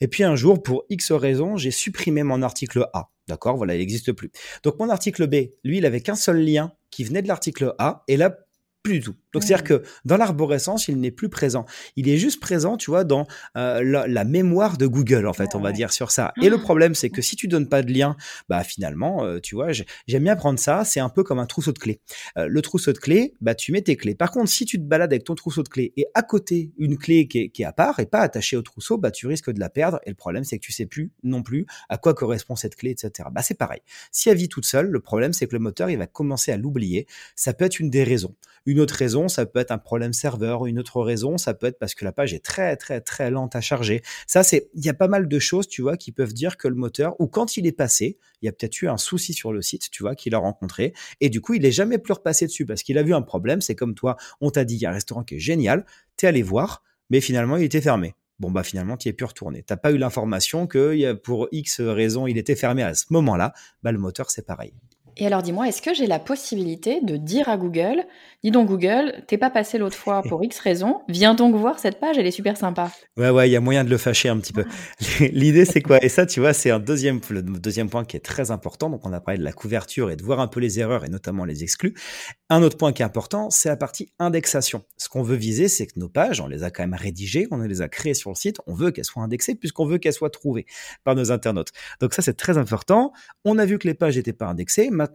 [0.00, 3.10] et puis un jour, pour X raisons, j'ai supprimé mon article A.
[3.26, 4.30] D'accord, voilà, il n'existe plus.
[4.62, 8.04] Donc mon article B, lui, il avait qu'un seul lien qui venait de l'article A,
[8.06, 8.38] et là,
[8.84, 9.16] plus du tout.
[9.36, 11.66] Donc, c'est-à-dire que dans l'arborescence, il n'est plus présent.
[11.94, 13.26] Il est juste présent, tu vois, dans
[13.58, 16.32] euh, la, mémoire de Google, en fait, on va dire sur ça.
[16.40, 18.16] Et le problème, c'est que si tu donnes pas de lien,
[18.48, 20.86] bah finalement, euh, tu vois, j'aime bien prendre ça.
[20.86, 22.00] C'est un peu comme un trousseau de clés.
[22.38, 24.14] Euh, le trousseau de clés, bah tu mets tes clés.
[24.14, 26.96] Par contre, si tu te balades avec ton trousseau de clés et à côté une
[26.96, 29.52] clé qui est, qui est à part et pas attachée au trousseau, bah tu risques
[29.52, 30.00] de la perdre.
[30.06, 32.92] Et le problème, c'est que tu sais plus non plus à quoi correspond cette clé,
[32.92, 33.28] etc.
[33.30, 33.82] Bah c'est pareil.
[34.12, 36.56] Si elle vit toute seule, le problème, c'est que le moteur, il va commencer à
[36.56, 37.06] l'oublier.
[37.34, 38.34] Ça peut être une des raisons.
[38.66, 40.66] Une autre raison, ça peut être un problème serveur.
[40.66, 43.56] Une autre raison, ça peut être parce que la page est très, très, très lente
[43.56, 44.02] à charger.
[44.26, 46.68] Ça, c'est, il y a pas mal de choses, tu vois, qui peuvent dire que
[46.68, 49.52] le moteur, ou quand il est passé, il y a peut-être eu un souci sur
[49.52, 50.92] le site, tu vois, qu'il a rencontré.
[51.20, 53.60] Et du coup, il est jamais plus repassé dessus parce qu'il a vu un problème.
[53.60, 55.86] C'est comme toi, on t'a dit, il y a un restaurant qui est génial.
[56.16, 58.14] T'es allé voir, mais finalement, il était fermé.
[58.38, 59.62] Bon, bah finalement, tu es pu retourner.
[59.62, 63.54] T'as pas eu l'information que pour X raison, il était fermé à ce moment-là.
[63.82, 64.74] Bah, le moteur, c'est pareil.
[65.18, 68.04] Et alors dis-moi, est-ce que j'ai la possibilité de dire à Google,
[68.44, 71.98] dis donc Google, t'es pas passé l'autre fois pour X raison, viens donc voir cette
[71.98, 72.92] page, elle est super sympa.
[73.16, 74.66] Ouais, ouais, il y a moyen de le fâcher un petit peu.
[75.20, 76.04] L'idée c'est quoi?
[76.04, 78.90] Et ça, tu vois, c'est un deuxième, le deuxième point qui est très important.
[78.90, 81.08] Donc on a parlé de la couverture et de voir un peu les erreurs et
[81.08, 81.94] notamment les exclus.
[82.50, 84.84] Un autre point qui est important, c'est la partie indexation.
[84.98, 87.56] Ce qu'on veut viser, c'est que nos pages, on les a quand même rédigées, on
[87.56, 90.28] les a créées sur le site, on veut qu'elles soient indexées puisqu'on veut qu'elles soient
[90.28, 90.66] trouvées
[91.04, 91.70] par nos internautes.
[92.00, 93.14] Donc ça, c'est très important.
[93.46, 95.05] On a vu que les pages n'étaient pas indexées maintenant,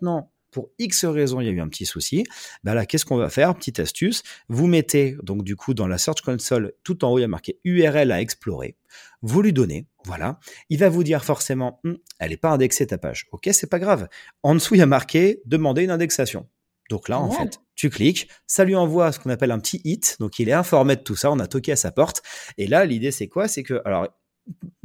[0.51, 2.23] pour X raisons, il y a eu un petit souci.
[2.63, 3.55] Ben là, qu'est-ce qu'on va faire?
[3.55, 4.21] Petite astuce.
[4.49, 7.29] Vous mettez, donc du coup, dans la Search Console, tout en haut, il y a
[7.29, 8.77] marqué URL à explorer.
[9.21, 10.39] Vous lui donnez, voilà.
[10.69, 13.27] Il va vous dire forcément, hum, elle n'est pas indexée ta page.
[13.31, 14.09] Ok, c'est pas grave.
[14.43, 16.47] En dessous, il y a marqué demander une indexation.
[16.89, 20.17] Donc là, en fait, tu cliques, ça lui envoie ce qu'on appelle un petit hit.
[20.19, 22.21] Donc il est informé de tout ça, on a toqué à sa porte.
[22.57, 23.47] Et là, l'idée, c'est quoi?
[23.47, 24.09] C'est que, alors,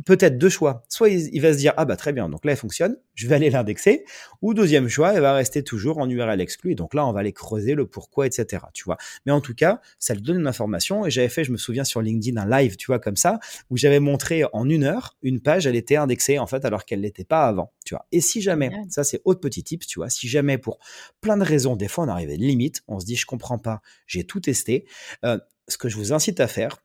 [0.06, 0.84] peut-être deux choix.
[0.88, 3.34] Soit il, va se dire, ah bah très bien, donc là, elle fonctionne, je vais
[3.34, 4.04] aller l'indexer.
[4.40, 6.74] Ou deuxième choix, elle va rester toujours en URL exclu.
[6.74, 8.62] donc là, on va aller creuser le pourquoi, etc.
[8.72, 8.96] Tu vois.
[9.26, 11.04] Mais en tout cas, ça lui donne une information.
[11.04, 13.76] Et j'avais fait, je me souviens, sur LinkedIn, un live, tu vois, comme ça, où
[13.76, 17.24] j'avais montré en une heure, une page, elle était indexée, en fait, alors qu'elle l'était
[17.24, 17.72] pas avant.
[17.84, 18.06] Tu vois.
[18.12, 20.78] Et si jamais, ça c'est autre petit tips, tu vois, si jamais pour
[21.20, 23.58] plein de raisons, des fois on arrive à une limite, on se dit, je comprends
[23.58, 24.86] pas, j'ai tout testé,
[25.24, 25.38] euh,
[25.68, 26.82] ce que je vous incite à faire,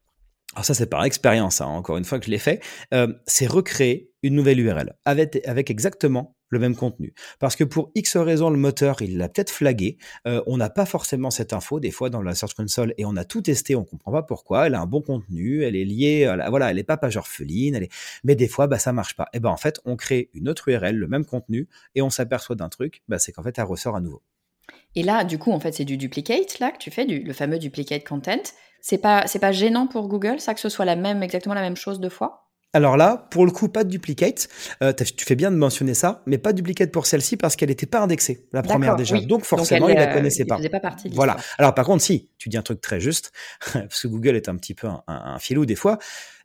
[0.54, 2.62] alors ça c'est par expérience, hein, encore une fois que je l'ai fait,
[2.94, 7.14] euh, c'est recréer une nouvelle URL avec, exactement le même contenu.
[7.40, 9.98] Parce que pour X raison, le moteur, il l'a peut-être flagué.
[10.28, 13.16] Euh, on n'a pas forcément cette info des fois dans la Search Console et on
[13.16, 14.68] a tout testé, on comprend pas pourquoi.
[14.68, 17.84] Elle a un bon contenu, elle est liée, voilà, elle est pas page orpheline, elle
[17.84, 17.92] est...
[18.26, 19.30] mais des fois, bah ça marche pas.
[19.34, 22.58] Et ben en fait, on crée une autre URL, le même contenu, et on s'aperçoit
[22.58, 24.22] d'un truc, bah, c'est qu'en fait, elle ressort à nouveau.
[24.96, 27.34] Et là, du coup, en fait, c'est du duplicate là que tu fais, du, le
[27.34, 28.44] fameux duplicate content.
[28.82, 31.62] C'est pas, c'est pas gênant pour Google, ça, que ce soit la même, exactement la
[31.62, 32.42] même chose deux fois?
[32.74, 34.48] Alors là, pour le coup, pas de duplicate.
[34.82, 37.70] Euh, tu fais bien de mentionner ça, mais pas de duplicate pour celle-ci parce qu'elle
[37.70, 39.20] n'était pas indexée, la première déjà.
[39.20, 40.58] Donc forcément, il la euh, connaissait pas.
[40.58, 41.36] pas partie voilà.
[41.58, 43.34] Alors par contre, si tu dis un truc très juste,
[43.74, 45.98] parce que Google est un petit peu un, un filou des fois,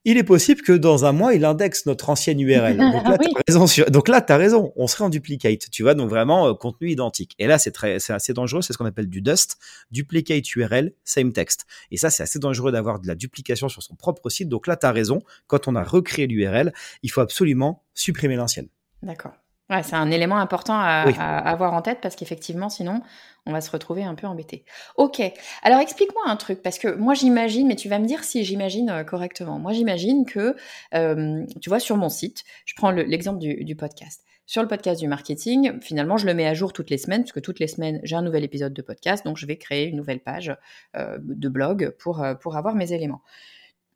[0.06, 2.76] il est possible que dans un mois, il indexe notre ancienne URL.
[3.90, 6.90] Donc là, tu as, raison, on serait en duplicate, tu vois, donc vraiment euh, contenu
[6.90, 7.34] identique.
[7.40, 9.58] Et là, c'est très, c'est assez dangereux, c'est ce qu'on appelle du dust,
[9.90, 11.66] duplicate URL, same text.
[11.90, 14.48] Et ça, c'est assez dangereux d'avoir de la duplication sur son propre site.
[14.48, 18.68] Donc là, tu as raison, quand on a recréé l'URL, il faut absolument supprimer l'ancienne.
[19.02, 19.32] D'accord.
[19.68, 21.02] Ouais, c'est un élément important à,
[21.38, 23.02] avoir en tête parce qu'effectivement, sinon,
[23.46, 24.64] on va se retrouver un peu embêté.
[24.96, 25.20] Ok,
[25.62, 28.90] alors explique-moi un truc parce que moi j'imagine, mais tu vas me dire si j'imagine
[28.90, 29.58] euh, correctement.
[29.58, 30.54] Moi j'imagine que,
[30.94, 34.22] euh, tu vois, sur mon site, je prends l'exemple du, podcast.
[34.46, 37.42] Sur le podcast du marketing, finalement, je le mets à jour toutes les semaines, puisque
[37.42, 40.20] toutes les semaines, j'ai un nouvel épisode de podcast, donc je vais créer une nouvelle
[40.20, 40.56] page
[40.96, 43.22] euh, de blog pour, pour avoir mes éléments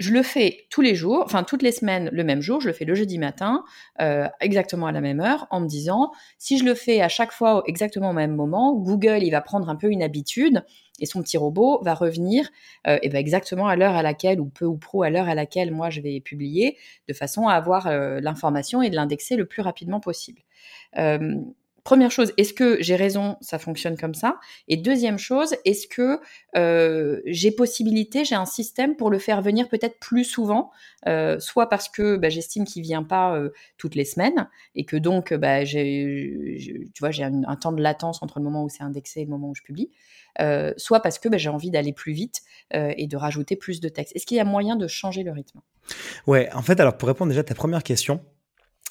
[0.00, 2.72] je le fais tous les jours, enfin toutes les semaines le même jour, je le
[2.72, 3.64] fais le jeudi matin,
[4.00, 7.32] euh, exactement à la même heure, en me disant, si je le fais à chaque
[7.32, 10.64] fois exactement au même moment, Google, il va prendre un peu une habitude
[11.00, 12.48] et son petit robot va revenir
[12.86, 15.34] euh, et ben exactement à l'heure à laquelle, ou peu ou pro à l'heure à
[15.34, 19.44] laquelle moi je vais publier, de façon à avoir euh, l'information et de l'indexer le
[19.44, 20.40] plus rapidement possible.
[21.84, 24.38] Première chose, est-ce que j'ai raison, ça fonctionne comme ça?
[24.68, 26.20] Et deuxième chose, est-ce que
[26.56, 30.70] euh, j'ai possibilité, j'ai un système pour le faire venir peut-être plus souvent,
[31.06, 34.96] euh, soit parce que bah, j'estime qu'il vient pas euh, toutes les semaines et que
[34.96, 36.80] donc bah, j'ai,
[37.22, 39.62] un, temps de latence entre le moment où c'est indexé et le moment où je
[39.62, 39.90] publie,
[40.76, 44.14] soit parce que bah, j'ai envie d'aller plus vite et de rajouter plus de texte.
[44.16, 45.60] Est-ce qu'il y a moyen de changer le rythme?
[46.26, 48.20] Ouais, en fait, alors pour répondre déjà à ta première question,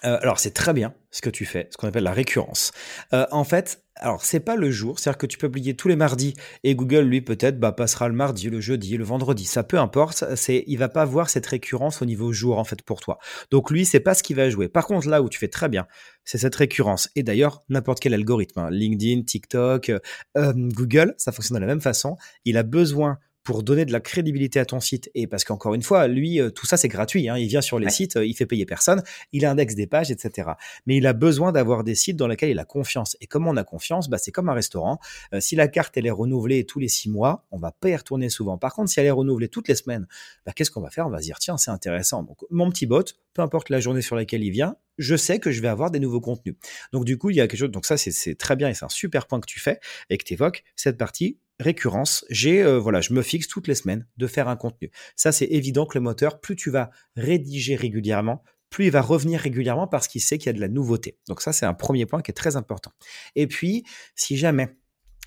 [0.05, 2.71] euh, alors c'est très bien ce que tu fais, ce qu'on appelle la récurrence.
[3.13, 5.97] Euh, en fait, alors c'est pas le jour, c'est-à-dire que tu peux publier tous les
[5.97, 9.77] mardis et Google lui peut-être bah, passera le mardi, le jeudi, le vendredi, ça peu
[9.77, 10.23] importe.
[10.35, 13.17] C'est, il va pas voir cette récurrence au niveau jour en fait pour toi.
[13.51, 14.69] Donc lui c'est pas ce qu'il va jouer.
[14.69, 15.85] Par contre là où tu fais très bien,
[16.23, 17.09] c'est cette récurrence.
[17.15, 19.91] Et d'ailleurs n'importe quel algorithme, hein, LinkedIn, TikTok,
[20.37, 22.15] euh, Google, ça fonctionne de la même façon.
[22.45, 23.17] Il a besoin
[23.49, 25.09] pour donner de la crédibilité à ton site.
[25.15, 27.29] Et parce qu'encore une fois, lui, euh, tout ça, c'est gratuit.
[27.29, 27.37] Hein.
[27.39, 30.49] Il vient sur les sites, euh, il fait payer personne, il indexe des pages, etc.
[30.85, 33.17] Mais il a besoin d'avoir des sites dans lesquels il a confiance.
[33.21, 34.99] Et comment on a confiance bah, C'est comme un restaurant.
[35.33, 37.95] Euh, si la carte, elle est renouvelée tous les six mois, on va pas y
[37.95, 38.59] retourner souvent.
[38.59, 40.05] Par contre, si elle est renouvelée toutes les semaines,
[40.45, 41.07] bah, qu'est-ce qu'on va faire?
[41.07, 42.21] On va se dire, tiens, c'est intéressant.
[42.21, 45.49] Donc, mon petit bot, peu importe la journée sur laquelle il vient, je sais que
[45.49, 46.55] je vais avoir des nouveaux contenus.
[46.93, 47.71] Donc, du coup, il y a quelque chose.
[47.71, 49.79] Donc, ça, c'est très bien et c'est un super point que tu fais
[50.11, 50.63] et que tu évoques.
[50.75, 54.55] Cette partie, récurrence, j'ai euh, voilà, je me fixe toutes les semaines de faire un
[54.55, 54.91] contenu.
[55.15, 59.39] Ça c'est évident que le moteur, plus tu vas rédiger régulièrement, plus il va revenir
[59.39, 61.17] régulièrement parce qu'il sait qu'il y a de la nouveauté.
[61.27, 62.91] Donc ça c'est un premier point qui est très important.
[63.35, 63.83] Et puis
[64.15, 64.75] si jamais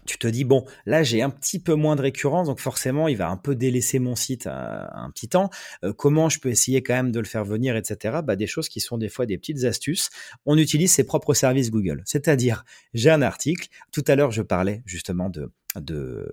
[0.06, 3.16] tu te dis bon là j'ai un petit peu moins de récurrence donc forcément il
[3.16, 5.50] va un peu délaisser mon site euh, un, petit temps
[5.84, 8.68] euh, comment je peux essayer quand même de le faire venir etc bah des choses
[8.68, 10.10] qui sont des fois des petites astuces
[10.44, 12.64] on utilise ses propres services Google c'est-à-dire
[12.94, 16.26] j'ai un article tout à l'heure je parlais justement de de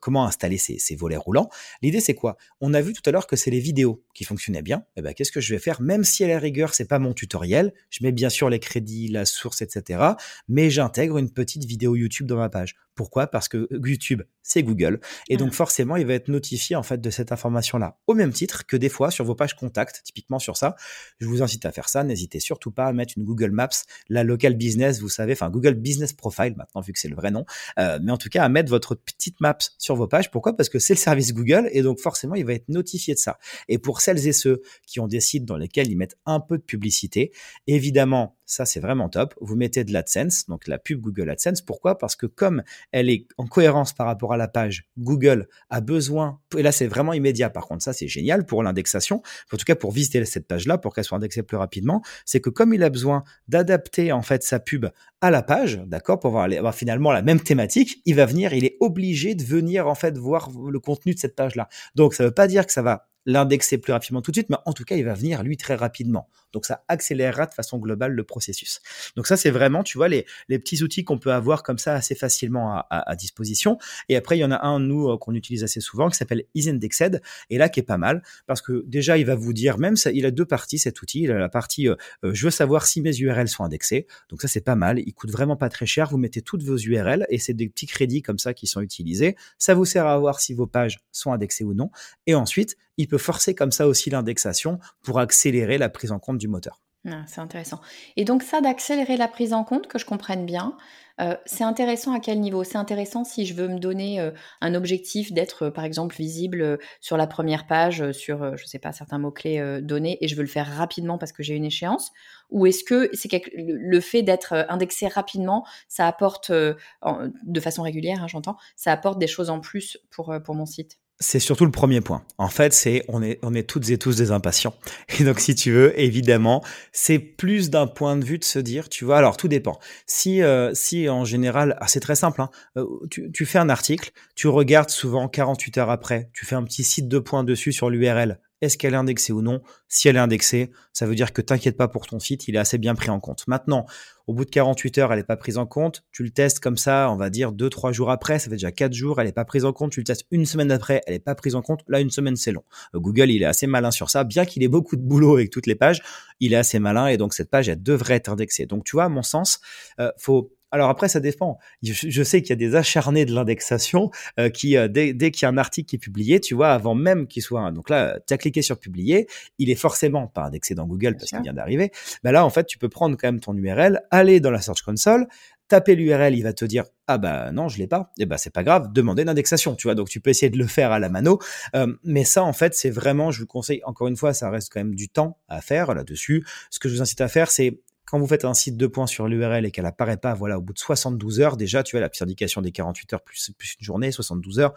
[0.00, 1.48] comment installer ces, volets roulants.
[1.82, 2.36] L'idée c'est quoi?
[2.60, 4.78] On a vu tout à l'heure que c'est les vidéos qui fonctionnaient bien.
[4.96, 5.80] Et eh ben, qu'est-ce que je vais faire?
[5.80, 9.08] Même si à la rigueur c'est pas mon tutoriel, je mets bien sûr les crédits,
[9.08, 10.02] la source, etc.
[10.48, 12.76] Mais j'intègre une petite vidéo YouTube dans ma page.
[12.94, 13.26] Pourquoi?
[13.26, 15.00] Parce que YouTube, c'est Google.
[15.28, 17.98] Et donc, forcément, il va être notifié, en fait, de cette information-là.
[18.06, 20.76] Au même titre que des fois, sur vos pages contact, typiquement sur ça,
[21.18, 22.04] je vous incite à faire ça.
[22.04, 23.68] N'hésitez surtout pas à mettre une Google Maps,
[24.08, 27.32] la local business, vous savez, enfin, Google Business Profile, maintenant, vu que c'est le vrai
[27.32, 27.44] nom.
[27.80, 30.30] Euh, mais en tout cas, à mettre votre petite map sur vos pages.
[30.30, 30.56] Pourquoi?
[30.56, 31.68] Parce que c'est le service Google.
[31.72, 33.38] Et donc, forcément, il va être notifié de ça.
[33.68, 36.58] Et pour celles et ceux qui ont des sites dans lesquels ils mettent un peu
[36.58, 37.32] de publicité,
[37.66, 39.34] évidemment, ça, c'est vraiment top.
[39.40, 41.62] Vous mettez de l'AdSense, donc la pub Google AdSense.
[41.62, 41.98] Pourquoi?
[41.98, 46.40] Parce que comme elle est en cohérence par rapport à la page, Google a besoin,
[46.56, 49.74] et là c'est vraiment immédiat par contre, ça c'est génial pour l'indexation, en tout cas
[49.74, 52.90] pour visiter cette page-là, pour qu'elle soit indexée plus rapidement, c'est que comme il a
[52.90, 54.86] besoin d'adapter en fait sa pub
[55.20, 58.76] à la page, d'accord, pour avoir, finalement la même thématique, il va venir, il est
[58.80, 61.68] obligé de venir en fait voir le contenu de cette page-là.
[61.94, 64.50] Donc ça ne veut pas dire que ça va l'indexer plus rapidement tout de suite,
[64.50, 66.28] mais en tout cas, il va venir lui très rapidement.
[66.52, 68.80] Donc ça accélérera de façon globale le processus.
[69.16, 71.94] Donc ça, c'est vraiment, tu vois, les, les petits outils qu'on peut avoir comme ça
[71.94, 73.78] assez facilement à, disposition.
[74.08, 76.44] Et après, il y en a un, nous, euh, qu'on utilise assez souvent, qui s'appelle
[76.54, 79.96] EasyIndexed, et là, qui est pas mal, parce que déjà, il va vous dire, même
[79.96, 81.22] ça, il a deux parties, cet outil.
[81.22, 84.06] Il a la partie, euh, euh, je veux savoir si mes URL sont indexées.
[84.28, 84.98] Donc ça, c'est pas mal.
[84.98, 86.08] Il coûte vraiment pas très cher.
[86.10, 89.36] Vous mettez toutes vos URL, et c'est des petits crédits comme ça qui sont utilisés.
[89.58, 91.90] Ça vous sert à voir si vos pages sont indexées ou non.
[92.26, 96.38] Et ensuite, il peut forcer comme ça aussi l'indexation pour accélérer la prise en compte
[96.38, 96.80] du moteur.
[97.06, 97.80] Ah, c'est intéressant.
[98.16, 100.74] Et donc ça, d'accélérer la prise en compte, que je comprenne bien,
[101.20, 102.64] euh, c'est intéressant à quel niveau?
[102.64, 104.30] C'est intéressant si je veux me donner euh,
[104.62, 108.78] un objectif d'être, euh, par exemple, visible sur la première page, sur, je ne sais
[108.78, 112.10] pas, certains mots-clés donnés, et je veux le faire rapidement parce que j'ai une échéance?
[112.50, 118.28] Ou est-ce que c'est le fait d'être indexé rapidement, ça apporte, de façon régulière, hein,
[118.28, 120.98] j'entends, ça apporte des choses en plus pour, pour mon site?
[121.20, 122.24] C'est surtout le premier point.
[122.38, 124.74] En fait, c'est on est on est toutes et tous des impatients.
[125.18, 128.88] Et donc, si tu veux, évidemment, c'est plus d'un point de vue de se dire,
[128.88, 129.18] tu vois.
[129.18, 129.78] Alors, tout dépend.
[130.06, 132.40] Si euh, si en général, ah, c'est très simple.
[132.42, 136.56] Hein, euh, tu, tu fais un article, tu regardes souvent 48 heures après, tu fais
[136.56, 140.08] un petit site de points dessus sur l'URL est-ce qu'elle est indexée ou non Si
[140.08, 142.78] elle est indexée, ça veut dire que t'inquiète pas pour ton site, il est assez
[142.78, 143.46] bien pris en compte.
[143.46, 143.86] Maintenant,
[144.26, 146.04] au bout de 48 heures, elle n'est pas prise en compte.
[146.10, 148.92] Tu le testes comme ça, on va dire 2-3 jours après, ça fait déjà 4
[148.92, 149.92] jours, elle n'est pas prise en compte.
[149.92, 151.80] Tu le testes une semaine après, elle n'est pas prise en compte.
[151.88, 152.64] Là, une semaine, c'est long.
[152.94, 154.24] Euh, Google, il est assez malin sur ça.
[154.24, 156.02] Bien qu'il ait beaucoup de boulot avec toutes les pages,
[156.40, 158.66] il est assez malin et donc cette page, elle devrait être indexée.
[158.66, 159.60] Donc, tu vois, à mon sens,
[160.00, 161.58] euh, faut alors après, ça dépend.
[161.82, 164.10] Je, sais qu'il y a des acharnés de l'indexation
[164.40, 166.96] euh, qui, euh, dès, qu'il y a un article qui est publié, tu vois, avant
[166.96, 167.70] même qu'il soit...
[167.70, 171.30] Donc là, tu as cliqué sur publier, il est forcément pas indexé dans Google parce
[171.30, 171.92] qu'il vient d'arriver.
[172.24, 174.82] Bah là, en fait, tu peux prendre quand même ton URL, aller dans la Search
[174.82, 175.28] Console,
[175.68, 178.36] taper l'URL, il va te dire ah bah non je l'ai pas, et eh bah
[178.36, 179.94] c'est pas grave, demander l'indexation, tu vois.
[179.94, 181.38] Donc tu peux essayer de le faire à la mano,
[181.74, 184.72] euh, mais ça en fait c'est vraiment, je vous conseille encore une fois, ça reste
[184.72, 186.44] quand même du temps à faire là-dessus.
[186.70, 189.06] Ce que je vous incite à faire, c'est quand vous faites un site de points
[189.06, 192.00] sur l'URL et qu'elle apparaît pas, voilà, au bout de 72 heures, déjà, tu as
[192.00, 194.74] la petite indication des 48 heures plus, plus une journée, 72 heures.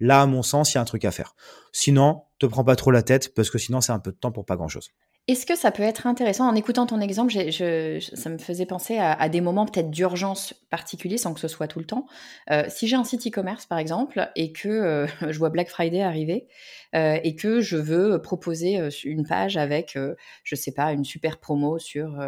[0.00, 1.34] Là, à mon sens, il y a un truc à faire.
[1.72, 4.30] Sinon, te prends pas trop la tête parce que sinon, c'est un peu de temps
[4.30, 4.90] pour pas grand chose.
[5.28, 9.28] Est-ce que ça peut être intéressant En écoutant ton exemple, ça me faisait penser à,
[9.28, 12.06] des moments peut-être d'urgence particuliers sans que ce soit tout le temps.
[12.50, 16.00] Euh, si j'ai un site e-commerce par exemple et que euh, je vois Black Friday
[16.00, 16.48] arriver
[16.94, 19.98] euh, et que je veux proposer une page avec,
[20.44, 22.18] je sais pas, une super promo sur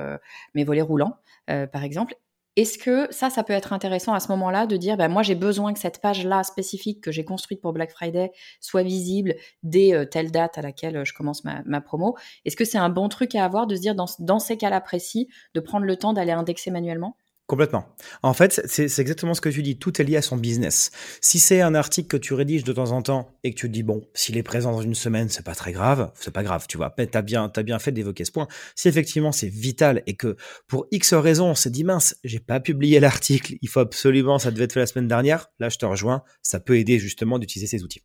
[0.55, 2.15] mes volets roulants par exemple,
[2.57, 5.35] est-ce que ça, ça peut être intéressant à ce moment-là de dire, ben, moi j'ai
[5.35, 10.05] besoin que cette page-là spécifique que j'ai construite pour Black Friday soit visible dès euh,
[10.05, 12.17] telle date à laquelle euh, je commence ma, promo?
[12.45, 14.81] Est-ce que c'est un bon truc à avoir de se dire dans, dans ces cas-là
[14.81, 17.17] précis, de prendre le temps d'aller indexer manuellement?
[17.51, 17.85] Complètement.
[18.23, 19.77] En fait, c'est exactement ce que tu dis.
[19.77, 20.93] Tout est lié à son business.
[21.21, 23.73] Si c'est un article que tu rédiges de temps en temps et que tu te
[23.73, 26.67] dis, bon, s'il est présent dans une semaine, c'est pas très grave, c'est pas grave,
[26.69, 26.95] tu vois.
[26.97, 28.47] Mais t'as bien, as bien fait d'évoquer ce point.
[28.77, 30.37] Si effectivement c'est vital et que
[30.69, 34.53] pour X raisons, on s'est dit, mince, j'ai pas publié l'article, il faut absolument, ça
[34.53, 36.23] devait être fait la semaine dernière, là, je te rejoins.
[36.43, 38.05] Ça peut aider justement d'utiliser ces outils.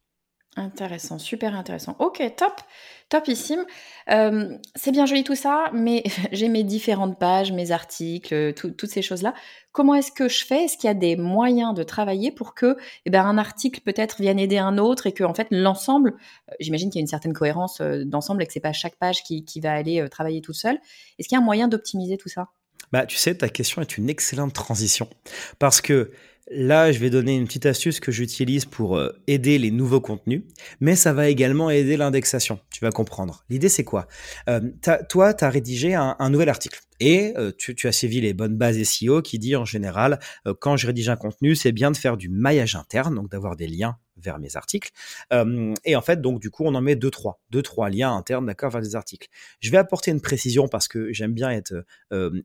[0.58, 1.98] Intéressant, super intéressant.
[2.00, 2.62] Ok, top,
[3.10, 3.66] topissime.
[4.10, 9.02] Euh, c'est bien joli tout ça, mais j'ai mes différentes pages, mes articles, toutes ces
[9.02, 9.34] choses-là.
[9.74, 10.64] Comment est-ce que je fais?
[10.64, 14.22] Est-ce qu'il y a des moyens de travailler pour que eh ben, un article peut-être
[14.22, 16.16] vienne aider un autre et que en fait l'ensemble,
[16.50, 18.96] euh, j'imagine qu'il y a une certaine cohérence euh, d'ensemble et que c'est pas chaque
[18.96, 20.80] page qui, qui va aller travailler tout seul.
[21.20, 22.48] Est-ce qu'il y a un moyen d'optimiser tout ça?
[22.92, 25.10] Bah, tu sais, ta question est une excellente transition
[25.60, 26.12] parce que
[26.52, 30.44] Là, je vais donner une petite astuce que j'utilise pour euh, aider les nouveaux contenus,
[30.80, 32.60] mais ça va également aider l'indexation.
[32.70, 33.44] Tu vas comprendre.
[33.50, 34.08] L'idée, c'est quoi?
[34.48, 34.62] Euh,
[35.10, 38.82] Toi, tu as rédigé un, nouvel article et euh, tu, as suivi les bonnes bases
[38.84, 40.20] SEO qui dit en général,
[40.60, 43.68] quand je rédige un contenu, c'est bien de faire du maillage interne, donc d'avoir des
[43.68, 44.92] liens vers mes articles.
[45.32, 48.46] et en fait, donc du coup, on en met deux trois, deux trois liens internes,
[48.46, 49.28] d'accord, vers des articles.
[49.60, 51.86] Je vais apporter une précision parce que j'aime bien être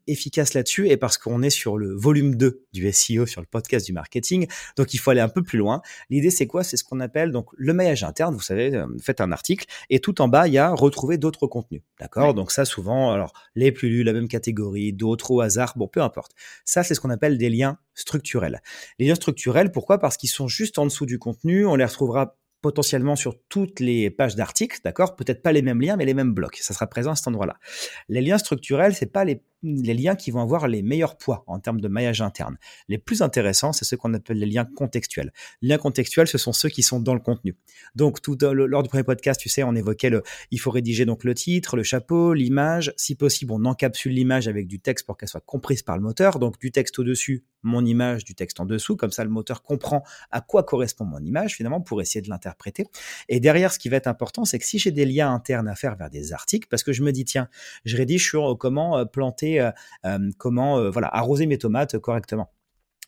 [0.07, 3.87] efficace là-dessus et parce qu'on est sur le volume 2 du SEO sur le podcast
[3.87, 5.83] du marketing, donc il faut aller un peu plus loin.
[6.09, 6.65] L'idée, c'est quoi?
[6.65, 8.35] C'est ce qu'on appelle donc le maillage interne.
[8.35, 11.47] Vous savez, vous faites un article et tout en bas, il y a retrouver d'autres
[11.47, 12.35] contenus, d'accord?
[12.35, 16.03] Donc ça, souvent, alors les plus lus, la même catégorie, d'autres au hasard, bon, peu
[16.03, 16.33] importe.
[16.65, 18.63] Ça, c'est ce qu'on appelle des liens structurels.
[18.99, 19.99] Les liens structurels, pourquoi?
[19.99, 21.60] Parce qu'ils sont juste en dessous du contenu.
[21.67, 25.17] On les retrouvera potentiellement sur toutes les pages d'articles, d'accord?
[25.17, 26.57] Peut-être pas les mêmes liens, mais les mêmes blocs.
[26.57, 27.57] Ça sera présent à cet endroit-là.
[28.09, 31.61] Les liens structurels, c'est pas les les liens qui vont avoir les meilleurs poids en
[31.61, 32.57] termes de maillage interne.
[32.89, 35.33] Les plus intéressants, c'est ceux qu'on appelle les liens contextuels.
[35.63, 37.57] Les liens contextuels, ce sont ceux qui sont dans le contenu.
[37.95, 41.35] Donc, lors du premier podcast, tu sais, on évoquait le, il faut rédiger donc le
[41.35, 42.93] titre, le chapeau, l'image.
[42.97, 46.39] Si possible, on encapsule l'image avec du texte pour qu'elle soit comprise par le moteur.
[46.39, 48.97] Donc, du texte au-dessus, mon image, du texte en dessous.
[48.97, 52.87] Comme ça, le moteur comprend à quoi correspond mon image, finalement, pour essayer de l'interpréter.
[53.29, 55.75] Et derrière, ce qui va être important, c'est que si j'ai des liens internes à
[55.75, 57.49] faire vers des articles, parce que je me dis, tiens,
[57.85, 59.71] je rédige sur comment euh, planter euh,
[60.05, 62.51] euh, comment euh, voilà arroser mes tomates correctement.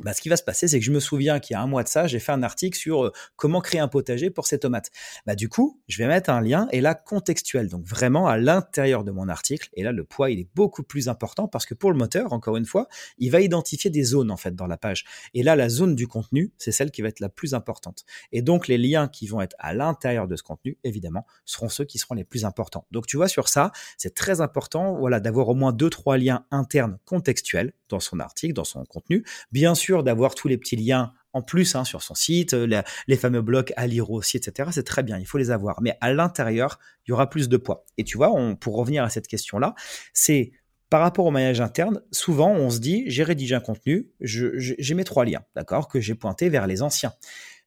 [0.00, 1.66] Bah, ce qui va se passer, c'est que je me souviens qu'il y a un
[1.66, 4.58] mois de ça, j'ai fait un article sur euh, comment créer un potager pour ces
[4.58, 4.90] tomates.
[5.26, 9.04] Bah, du coup, je vais mettre un lien et là contextuel, donc vraiment à l'intérieur
[9.04, 9.68] de mon article.
[9.74, 12.56] Et là, le poids, il est beaucoup plus important parce que pour le moteur, encore
[12.56, 15.04] une fois, il va identifier des zones en fait dans la page.
[15.34, 18.04] Et là, la zone du contenu, c'est celle qui va être la plus importante.
[18.32, 21.84] Et donc, les liens qui vont être à l'intérieur de ce contenu, évidemment, seront ceux
[21.84, 22.86] qui seront les plus importants.
[22.92, 26.46] Donc, tu vois, sur ça, c'est très important, voilà, d'avoir au moins deux, trois liens
[26.50, 29.22] internes contextuels dans son article, dans son contenu.
[29.52, 33.16] Bien sûr, d'avoir tous les petits liens en plus hein, sur son site, euh, les,
[33.16, 34.70] fameux blocs à lire aussi, etc.
[34.72, 35.80] C'est très bien, il faut les avoir.
[35.80, 37.84] Mais à l'intérieur, il y aura plus de poids.
[37.98, 39.74] Et tu vois, on, pour revenir à cette question-là,
[40.12, 40.52] c'est
[40.90, 45.04] par rapport au maillage interne, souvent on se dit, j'ai rédigé un contenu, j'ai mes
[45.04, 47.14] trois liens, d'accord, que j'ai pointé vers les anciens.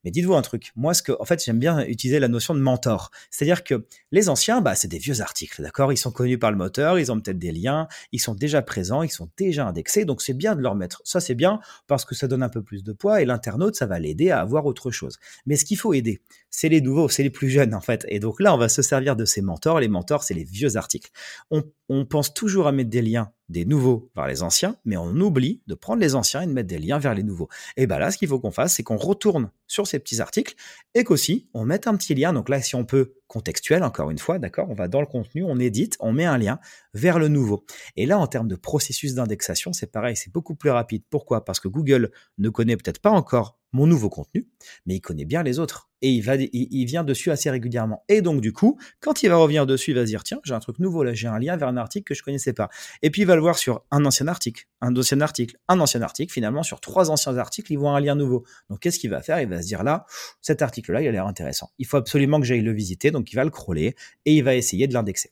[0.05, 2.59] Mais dites-vous un truc, moi, ce que, en fait, j'aime bien utiliser la notion de
[2.59, 3.09] mentor.
[3.31, 5.91] C'est-à-dire que les anciens, bah, c'est des vieux articles, d'accord?
[5.91, 9.01] Ils sont connus par le moteur, ils ont peut-être des liens, ils sont déjà présents,
[9.01, 11.01] ils sont déjà indexés, donc c'est bien de leur mettre.
[11.03, 13.87] Ça, c'est bien parce que ça donne un peu plus de poids et l'internaute, ça
[13.87, 15.17] va l'aider à avoir autre chose.
[15.47, 18.05] Mais ce qu'il faut aider, c'est les nouveaux, c'est les plus jeunes, en fait.
[18.07, 19.79] Et donc là, on va se servir de ces mentors.
[19.79, 21.09] Les mentors, c'est les vieux articles.
[21.49, 25.15] On, on pense toujours à mettre des liens des nouveaux vers les anciens, mais on
[25.15, 27.49] oublie de prendre les anciens et de mettre des liens vers les nouveaux.
[27.77, 30.55] Et bien là, ce qu'il faut qu'on fasse, c'est qu'on retourne sur ces petits articles
[30.93, 32.33] et qu'aussi on mette un petit lien.
[32.33, 35.43] Donc là, si on peut contextuel, encore une fois, d'accord, on va dans le contenu,
[35.43, 36.59] on édite, on met un lien
[36.93, 37.65] vers le nouveau.
[37.95, 41.03] Et là, en termes de processus d'indexation, c'est pareil, c'est beaucoup plus rapide.
[41.09, 41.43] Pourquoi?
[41.43, 44.47] Parce que Google ne connaît peut-être pas encore mon nouveau contenu,
[44.85, 45.89] mais il connaît bien les autres.
[46.01, 48.03] Et il, va, il, vient dessus assez régulièrement.
[48.09, 50.53] Et donc, du coup, quand il va revenir dessus, il va se dire, tiens, j'ai
[50.53, 52.69] un truc nouveau là, j'ai un lien vers un article que je connaissais pas.
[53.01, 56.01] Et puis, il va le voir sur un ancien article, un ancien article, un ancien
[56.01, 56.31] article.
[56.31, 58.45] Finalement, sur trois anciens articles, il voit un lien nouveau.
[58.69, 59.41] Donc, qu'est-ce qu'il va faire?
[59.41, 60.05] Il va se dire, là,
[60.41, 61.71] cet article-là, il a l'air intéressant.
[61.79, 63.09] Il faut absolument que j'aille le visiter.
[63.15, 65.31] Donc, il va le crawler et il va essayer de l'indexer.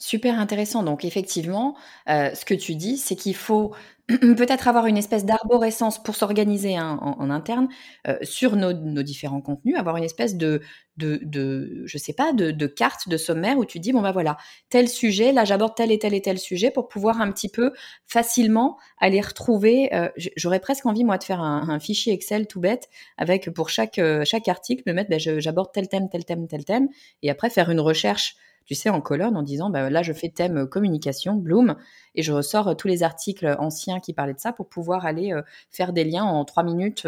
[0.00, 0.84] Super intéressant.
[0.84, 1.76] Donc effectivement,
[2.08, 3.74] euh, ce que tu dis, c'est qu'il faut
[4.06, 7.68] peut-être avoir une espèce d'arborescence pour s'organiser hein, en, interne
[8.06, 10.62] euh, sur nos, différents contenus, avoir une espèce de,
[10.98, 14.12] de, de je sais pas, de, de, carte, de sommaire où tu dis bon bah
[14.12, 14.36] voilà
[14.70, 17.72] tel sujet, là j'aborde tel et tel et tel sujet pour pouvoir un petit peu
[18.06, 19.92] facilement aller retrouver.
[19.96, 24.00] Euh, j'aurais presque envie moi de faire un, fichier Excel tout bête avec pour chaque
[24.22, 26.88] chaque article me mettre bah, j'aborde tel thème, tel thème, tel thème
[27.22, 28.36] et après faire une recherche
[28.68, 31.74] tu sais, en colonne en disant, bah, là, je fais thème euh, communication, Bloom,
[32.14, 35.32] et je ressors euh, tous les articles anciens qui parlaient de ça pour pouvoir aller
[35.32, 37.06] euh, faire des liens en trois minutes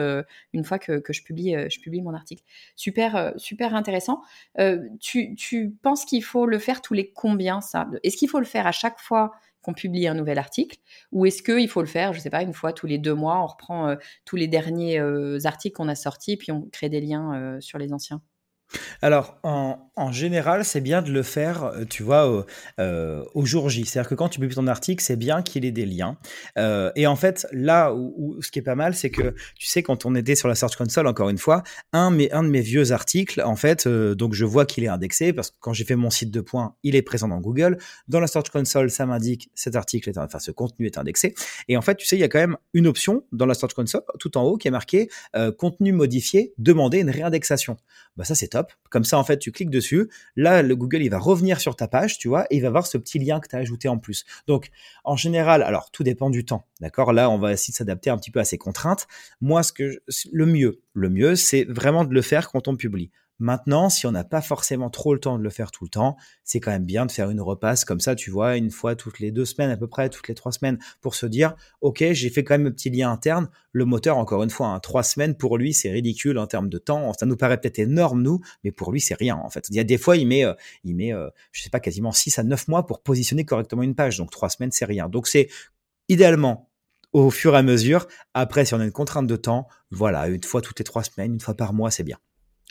[0.54, 2.42] une fois que, je, publie, je publie mon article.
[2.76, 4.22] Super, super intéressant.
[5.00, 7.88] Tu, tu, penses qu'il faut le faire tous les combien, ça?
[8.02, 10.78] Est-ce qu'il faut le faire à chaque fois qu'on publie un nouvel article?
[11.12, 13.14] Ou est-ce qu'il faut le faire, je ne sais pas, une fois tous les deux
[13.14, 14.98] mois, on reprend tous les derniers
[15.44, 18.22] articles qu'on a sortis, puis on crée des liens sur les anciens?
[19.02, 22.44] Alors, en, général, c'est bien de le faire, euh, tu vois, au,
[22.78, 23.84] euh, au jour J.
[23.84, 26.16] C'est-à-dire que quand tu publies ton article, c'est bien qu'il ait des liens.
[26.58, 29.82] Euh, et en fait, là où, ce qui est pas mal, c'est que, tu sais,
[29.82, 31.62] quand on était sur la Search Console, encore une fois,
[31.92, 35.56] un, de mes vieux articles, en fait, donc je vois qu'il est indexé, parce que
[35.60, 37.78] quand j'ai fait mon site de points, il est présent dans Google.
[38.08, 41.34] Dans la Search Console, ça m'indique cet article, est, enfin, ce contenu est indexé.
[41.68, 43.74] Et en fait, tu sais, il y a quand même une option dans la Search
[43.74, 45.08] Console, tout en haut, qui est marqué
[45.58, 47.76] contenu modifié, demander une réindexation.
[48.16, 48.59] Bah, ça, c'est top.
[48.90, 50.08] Comme ça, en fait, tu cliques dessus.
[50.36, 52.86] Là, le Google, il va revenir sur ta page, tu vois, et il va voir
[52.86, 54.24] ce petit lien que tu as ajouté en plus.
[54.46, 54.70] Donc,
[55.04, 56.66] en général, alors, tout dépend du temps.
[56.80, 57.12] D'accord?
[57.12, 59.06] Là, on va essayer de s'adapter un petit peu à ces contraintes.
[59.40, 60.02] Moi, ce que,
[60.32, 63.10] le mieux, le mieux, c'est vraiment de le faire quand on publie.
[63.40, 66.16] Maintenant, si on n'a pas forcément trop le temps de le faire tout le temps,
[66.44, 69.18] c'est quand même bien de faire une repasse comme ça, tu vois, une fois toutes
[69.18, 72.28] les deux semaines à peu près, toutes les trois semaines, pour se dire, ok, j'ai
[72.28, 73.48] fait quand même un petit lien interne.
[73.72, 76.76] Le moteur, encore une fois, hein, trois semaines pour lui, c'est ridicule en termes de
[76.78, 77.12] temps.
[77.14, 79.66] Ça nous paraît peut-être énorme nous, mais pour lui, c'est rien en fait.
[79.70, 80.52] Il y a des fois, il met, euh,
[80.84, 83.94] il met, euh, je sais pas, quasiment six à neuf mois pour positionner correctement une
[83.94, 84.18] page.
[84.18, 85.08] Donc trois semaines, c'est rien.
[85.08, 85.48] Donc c'est
[86.10, 86.70] idéalement
[87.12, 88.06] au fur et à mesure.
[88.34, 91.32] Après, si on a une contrainte de temps, voilà, une fois toutes les trois semaines,
[91.32, 92.18] une fois par mois, c'est bien.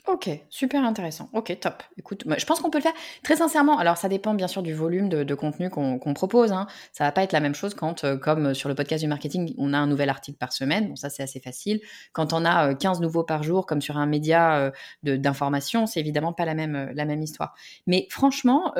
[0.07, 1.29] Ok, super intéressant.
[1.33, 1.83] Ok, top.
[1.97, 2.93] Écoute, je pense qu'on peut le faire
[3.23, 3.77] très sincèrement.
[3.77, 6.51] Alors, ça dépend bien sûr du volume de, contenu qu'on propose.
[6.51, 6.67] Hein.
[6.93, 9.53] Ça va pas être la même chose quand, euh, comme sur le podcast du marketing,
[9.57, 10.89] on a un nouvel article par semaine.
[10.89, 11.81] Bon, ça c'est assez facile.
[12.13, 14.71] Quand on a 15 euh, nouveaux par jour, comme sur un média euh,
[15.03, 17.53] d'information, c'est évidemment pas la même, la même histoire.
[17.85, 18.73] Mais franchement,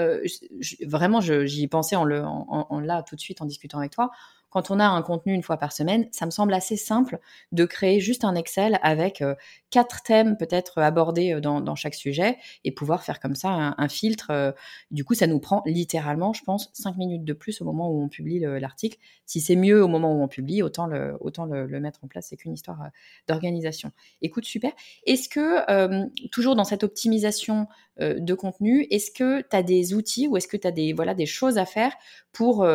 [0.85, 4.09] vraiment, j'y pensais en, le, en, là tout de suite en discutant avec toi
[4.49, 7.19] quand on a un contenu une fois par semaine, ça me semble assez simple
[7.51, 9.35] de créer juste un Excel avec euh,
[9.69, 14.31] quatre thèmes peut-être abordés euh, dans, chaque sujet et pouvoir faire comme ça un, filtre.
[14.31, 14.51] Euh.
[14.91, 18.01] Du coup, ça nous prend littéralement, je pense, cinq minutes de plus au moment où
[18.01, 18.97] on publie l'article.
[19.25, 21.17] Si c'est mieux au moment où on publie, autant le,
[21.79, 22.27] mettre en place.
[22.29, 22.79] C'est qu'une histoire
[23.27, 23.91] d'organisation.
[24.21, 24.71] Écoute, super.
[25.05, 27.67] Est-ce que, toujours dans cette optimisation
[27.99, 31.25] de contenu, est-ce que tu as des outils ou est-ce que tu as voilà, des
[31.25, 31.93] choses à faire
[32.31, 32.65] pour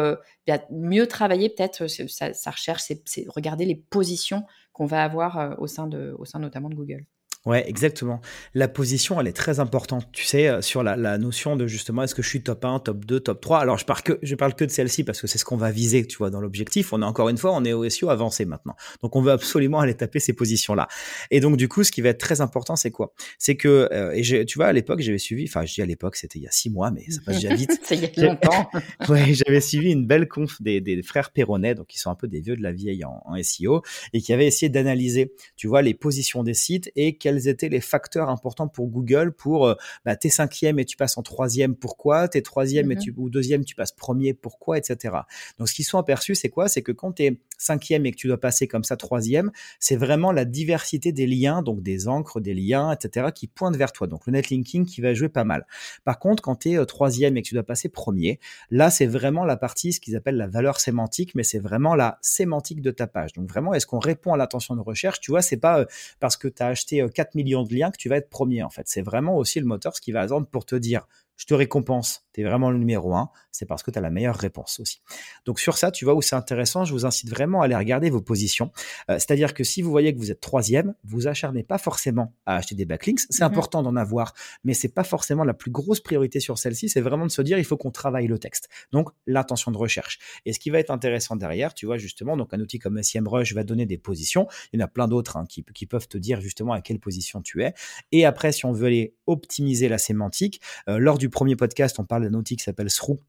[0.71, 6.15] mieux travailler peut-être sa, recherche, c'est regarder les positions qu'on va avoir au sein, de,
[6.19, 7.07] au sein notamment de Google.
[7.47, 8.23] Ouais, exactement.
[8.55, 12.03] La position, elle est très importante, tu sais, euh, sur la, la notion de justement,
[12.03, 14.35] est-ce que je suis top 1, top 2, top 3 Alors, je parle que, je
[14.35, 16.95] parle que de celle-ci parce que c'est ce qu'on va viser, tu vois, dans l'objectif.
[16.95, 18.77] On a encore une fois, on est au SEO avancé maintenant.
[19.03, 20.89] Donc, on veut absolument aller taper ces positions-là.
[21.31, 23.13] Et donc, du coup, ce qui va être très important, c'est quoi?
[23.39, 26.17] C'est que, euh, et tu vois, à l'époque, j'avais suivi, enfin, je dis à l'époque,
[26.17, 27.79] c'était il y a six mois, mais ça passe déjà vite.
[27.85, 28.71] ça y est longtemps.
[29.11, 32.27] ouais, j'avais suivi une belle conf des, des frères Perronnet, donc qui sont un peu
[32.27, 33.83] des vieux de la vieille en, en SEO,
[34.15, 37.80] et qui avaient essayé d'analyser, tu vois, les positions des sites et quels étaient les
[37.80, 39.74] facteurs important pour Google pour euh,
[40.05, 42.28] bah, t'es cinquième et tu passes en troisième, pourquoi?
[42.28, 44.78] T'es troisième et mmh tu, ou deuxième, tu passes premier, pourquoi?
[44.78, 45.14] Etc.
[45.59, 46.68] Donc ce qu'ils sont aperçus, c'est quoi?
[46.68, 49.97] C'est que quand tu es cinquième et que tu dois passer comme ça troisième, c'est
[49.97, 54.07] vraiment la diversité des liens, donc des encres, des liens, etc., qui pointent vers toi.
[54.07, 55.66] Donc le netlinking qui va jouer pas mal.
[56.05, 58.39] Par contre, quand tu es euh, troisième et que tu dois passer premier,
[58.70, 62.18] là, c'est vraiment la partie, ce qu'ils appellent la valeur sémantique, mais c'est vraiment la
[62.22, 63.32] sémantique de ta page.
[63.32, 65.20] Donc vraiment, est-ce qu'on répond à l'attention de recherche?
[65.20, 65.85] Tu vois, c'est pas euh,
[66.20, 68.70] parce que tu as acheté 4 millions de liens que tu vas être premier en
[68.70, 68.83] fait.
[68.87, 71.07] C'est vraiment aussi le moteur ce qui va attendre pour te dire
[71.37, 74.11] je te récompense, tu es vraiment le numéro un, c'est parce que tu as la
[74.11, 75.01] meilleure réponse aussi.
[75.45, 78.11] Donc sur ça, tu vois où c'est intéressant, je vous incite vraiment à aller regarder
[78.11, 78.72] vos positions.
[79.11, 82.57] Euh, c'est-à-dire que si vous voyez que vous êtes troisième, vous acharnez pas forcément à
[82.57, 83.20] acheter des backlinks.
[83.30, 84.32] C'est mmh important d'en avoir,
[84.64, 86.89] mais c'est pas forcément la plus grosse priorité sur celle-ci.
[86.89, 88.68] C'est vraiment de se dire il faut qu'on travaille le texte.
[88.91, 90.18] Donc l'intention de recherche.
[90.47, 93.55] Et ce qui va être intéressant derrière, tu vois justement, donc un outil comme SEMrush
[93.55, 94.49] va donner des positions.
[94.72, 96.99] Il y en a plein d'autres hein, qui, qui, peuvent te dire justement à quelle
[96.99, 97.74] position tu es.
[98.12, 102.05] Et après, si on veut aller optimiser la sémantique, euh, lors du premier podcast, on
[102.05, 103.20] parle d'un outil qui s'appelle Sroo,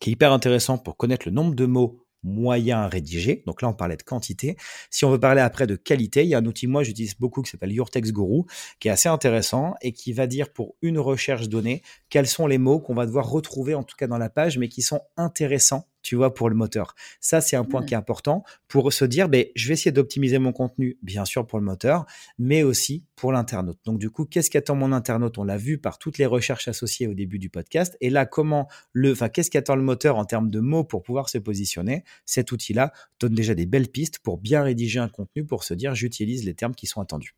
[0.00, 3.42] qui est hyper intéressant pour connaître le nombre de mots moyen à rédiger.
[3.46, 4.56] Donc là, on parlait de quantité.
[4.90, 7.42] Si on veut parler après de qualité, il y a un outil, moi, j'utilise beaucoup
[7.42, 8.44] qui s'appelle Your Text Guru,
[8.80, 12.58] qui est assez intéressant et qui va dire pour une recherche donnée quels sont les
[12.58, 15.88] mots qu'on va devoir retrouver, en tout cas dans la page, mais qui sont intéressants
[16.02, 16.94] tu vois, pour le moteur.
[17.20, 17.86] Ça, c'est un point mmh.
[17.86, 21.46] qui est important pour se dire, ben, je vais essayer d'optimiser mon contenu, bien sûr,
[21.46, 22.06] pour le moteur,
[22.38, 23.78] mais aussi pour l'internaute.
[23.84, 25.38] Donc, du coup, qu'est-ce qu'attend mon internaute?
[25.38, 27.96] On l'a vu par toutes les recherches associées au début du podcast.
[28.00, 31.28] Et là, comment le, enfin, qu'est-ce qu'attend le moteur en termes de mots pour pouvoir
[31.28, 32.04] se positionner?
[32.26, 35.94] Cet outil-là donne déjà des belles pistes pour bien rédiger un contenu pour se dire,
[35.94, 37.34] j'utilise les termes qui sont attendus.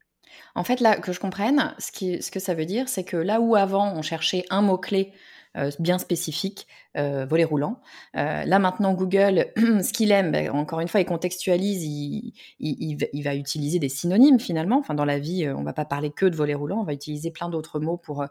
[0.55, 3.17] En fait, là, que je comprenne, ce, qui, ce que ça veut dire, c'est que
[3.17, 5.13] là où avant on cherchait un mot-clé
[5.57, 7.81] euh, bien spécifique, euh, volet roulant.
[8.17, 11.85] Euh, là maintenant, Google, ce qu'il aime, ben, encore une fois, il contextualise,
[12.59, 14.79] il, va utiliser des synonymes finalement.
[14.79, 17.31] Enfin, dans la vie, on va pas parler que de volet roulant, on va utiliser
[17.31, 18.27] plein d'autres mots pour,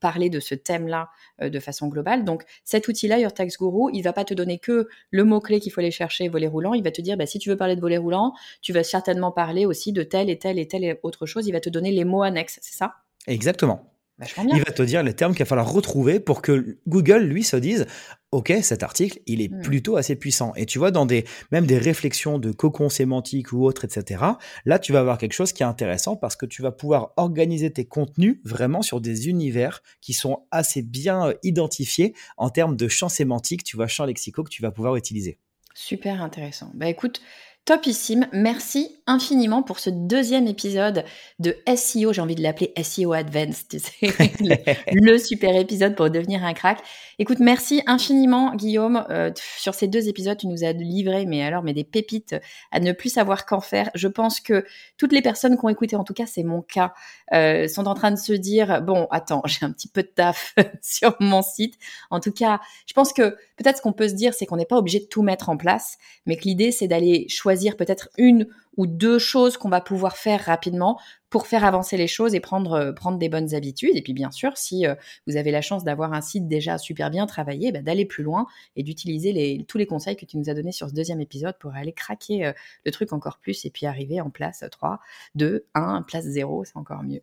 [0.00, 1.10] parler de ce thème-là
[1.42, 2.24] de façon globale.
[2.24, 5.72] Donc, cet outil-là, Your Tax Guru, il va pas te donner que le mot-clé qu'il
[5.72, 6.72] faut aller chercher, volet roulant.
[6.72, 8.32] Il va te dire, bah, si tu veux parler de volet roulant,
[8.62, 11.46] tu vas certainement parler aussi de telle et telle et telle autre chose.
[11.46, 12.94] Il va te donner les mots annexes, c'est ça?
[13.26, 13.90] Exactement.
[14.36, 17.56] Il va te dire les termes qu'il va falloir retrouver pour que Google, lui, se
[17.56, 17.86] dise
[18.32, 19.62] OK, cet article, il est hmm.
[19.62, 20.52] plutôt assez puissant.
[20.54, 24.22] Et tu vois, dans des, même des réflexions de cocon sémantique ou autre, etc.,
[24.64, 27.72] là, tu vas avoir quelque chose qui est intéressant parce que tu vas pouvoir organiser
[27.72, 32.88] tes contenus vraiment sur des univers qui sont assez bien euh, identifiés en termes de
[32.88, 35.38] champs sémantiques, tu vois, champs lexicaux que tu vas pouvoir utiliser.
[35.74, 36.70] Super intéressant.
[36.74, 37.20] Bah écoute,
[37.66, 38.26] Topissime.
[38.32, 41.04] Merci infiniment pour ce deuxième épisode
[41.38, 42.12] de SEO.
[42.12, 46.78] J'ai envie de l'appeler SEO Advanced, le, super épisode pour devenir un crack.
[47.18, 49.04] Écoute, merci infiniment, Guillaume.
[49.10, 52.34] Euh, sur ces deux épisodes, tu nous as livré, mais alors, mais des pépites
[52.72, 53.90] à ne plus savoir qu'en faire.
[53.94, 54.64] Je pense que
[54.96, 56.94] toutes les personnes qui ont écouté, en tout cas, c'est mon cas,
[57.34, 60.54] euh, sont en train de se dire, bon, attends, j'ai un petit peu de taf
[60.82, 61.74] sur mon site.
[62.10, 64.66] En tout cas, je pense que peut-être ce qu'on peut se dire, c'est qu'on n'est
[64.66, 68.46] pas obligé de tout mettre en place, mais que l'idée, c'est d'aller choisir peut-être une
[68.76, 70.98] ou deux choses qu'on va pouvoir faire rapidement
[71.28, 73.96] pour faire avancer les choses et prendre, euh, prendre des bonnes habitudes.
[73.96, 74.94] Et puis bien sûr, si euh,
[75.26, 78.46] vous avez la chance d'avoir un site déjà super bien travaillé, bah, d'aller plus loin
[78.76, 81.56] et d'utiliser les, tous les conseils que tu nous as donnés sur ce deuxième épisode
[81.58, 82.52] pour aller craquer euh,
[82.84, 85.00] le truc encore plus et puis arriver en place 3,
[85.36, 87.22] 2, 1, place 0, c'est encore mieux.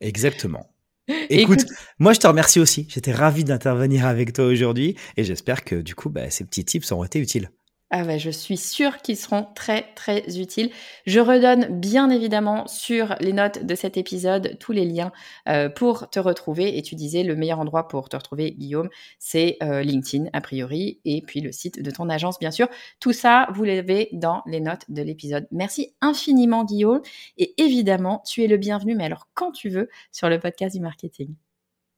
[0.00, 0.66] Exactement.
[1.30, 1.64] Écoute,
[1.98, 2.86] moi je te remercie aussi.
[2.90, 6.92] J'étais ravi d'intervenir avec toi aujourd'hui et j'espère que du coup, bah, ces petits tips
[6.92, 7.50] ont été utiles.
[7.90, 10.70] Ah ouais, je suis sûre qu'ils seront très très utiles.
[11.06, 15.10] Je redonne bien évidemment sur les notes de cet épisode tous les liens
[15.48, 16.76] euh, pour te retrouver.
[16.76, 21.00] Et tu disais le meilleur endroit pour te retrouver, Guillaume, c'est euh, LinkedIn a priori,
[21.06, 22.68] et puis le site de ton agence bien sûr.
[23.00, 25.46] Tout ça, vous l'avez dans les notes de l'épisode.
[25.50, 27.00] Merci infiniment Guillaume.
[27.38, 30.82] Et évidemment, tu es le bienvenu, mais alors quand tu veux, sur le podcast du
[30.82, 31.34] marketing.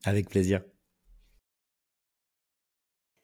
[0.04, 0.60] Avec plaisir.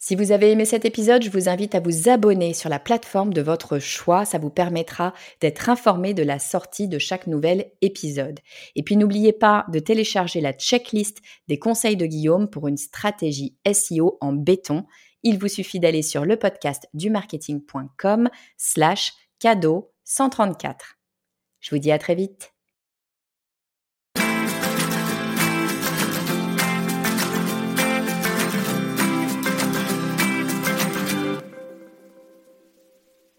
[0.08, 3.34] Si vous avez aimé cet épisode, je vous invite à vous abonner sur la plateforme
[3.34, 4.24] de votre choix.
[4.24, 8.38] Ça vous permettra d'être informé de la sortie de chaque nouvel épisode.
[8.76, 13.56] Et puis n'oubliez pas de télécharger la checklist des conseils de Guillaume pour une stratégie
[13.68, 14.86] SEO en béton.
[15.24, 20.98] Il vous suffit d'aller sur le podcast du marketing.com slash cadeau 134.
[21.58, 22.55] Je vous dis à très vite.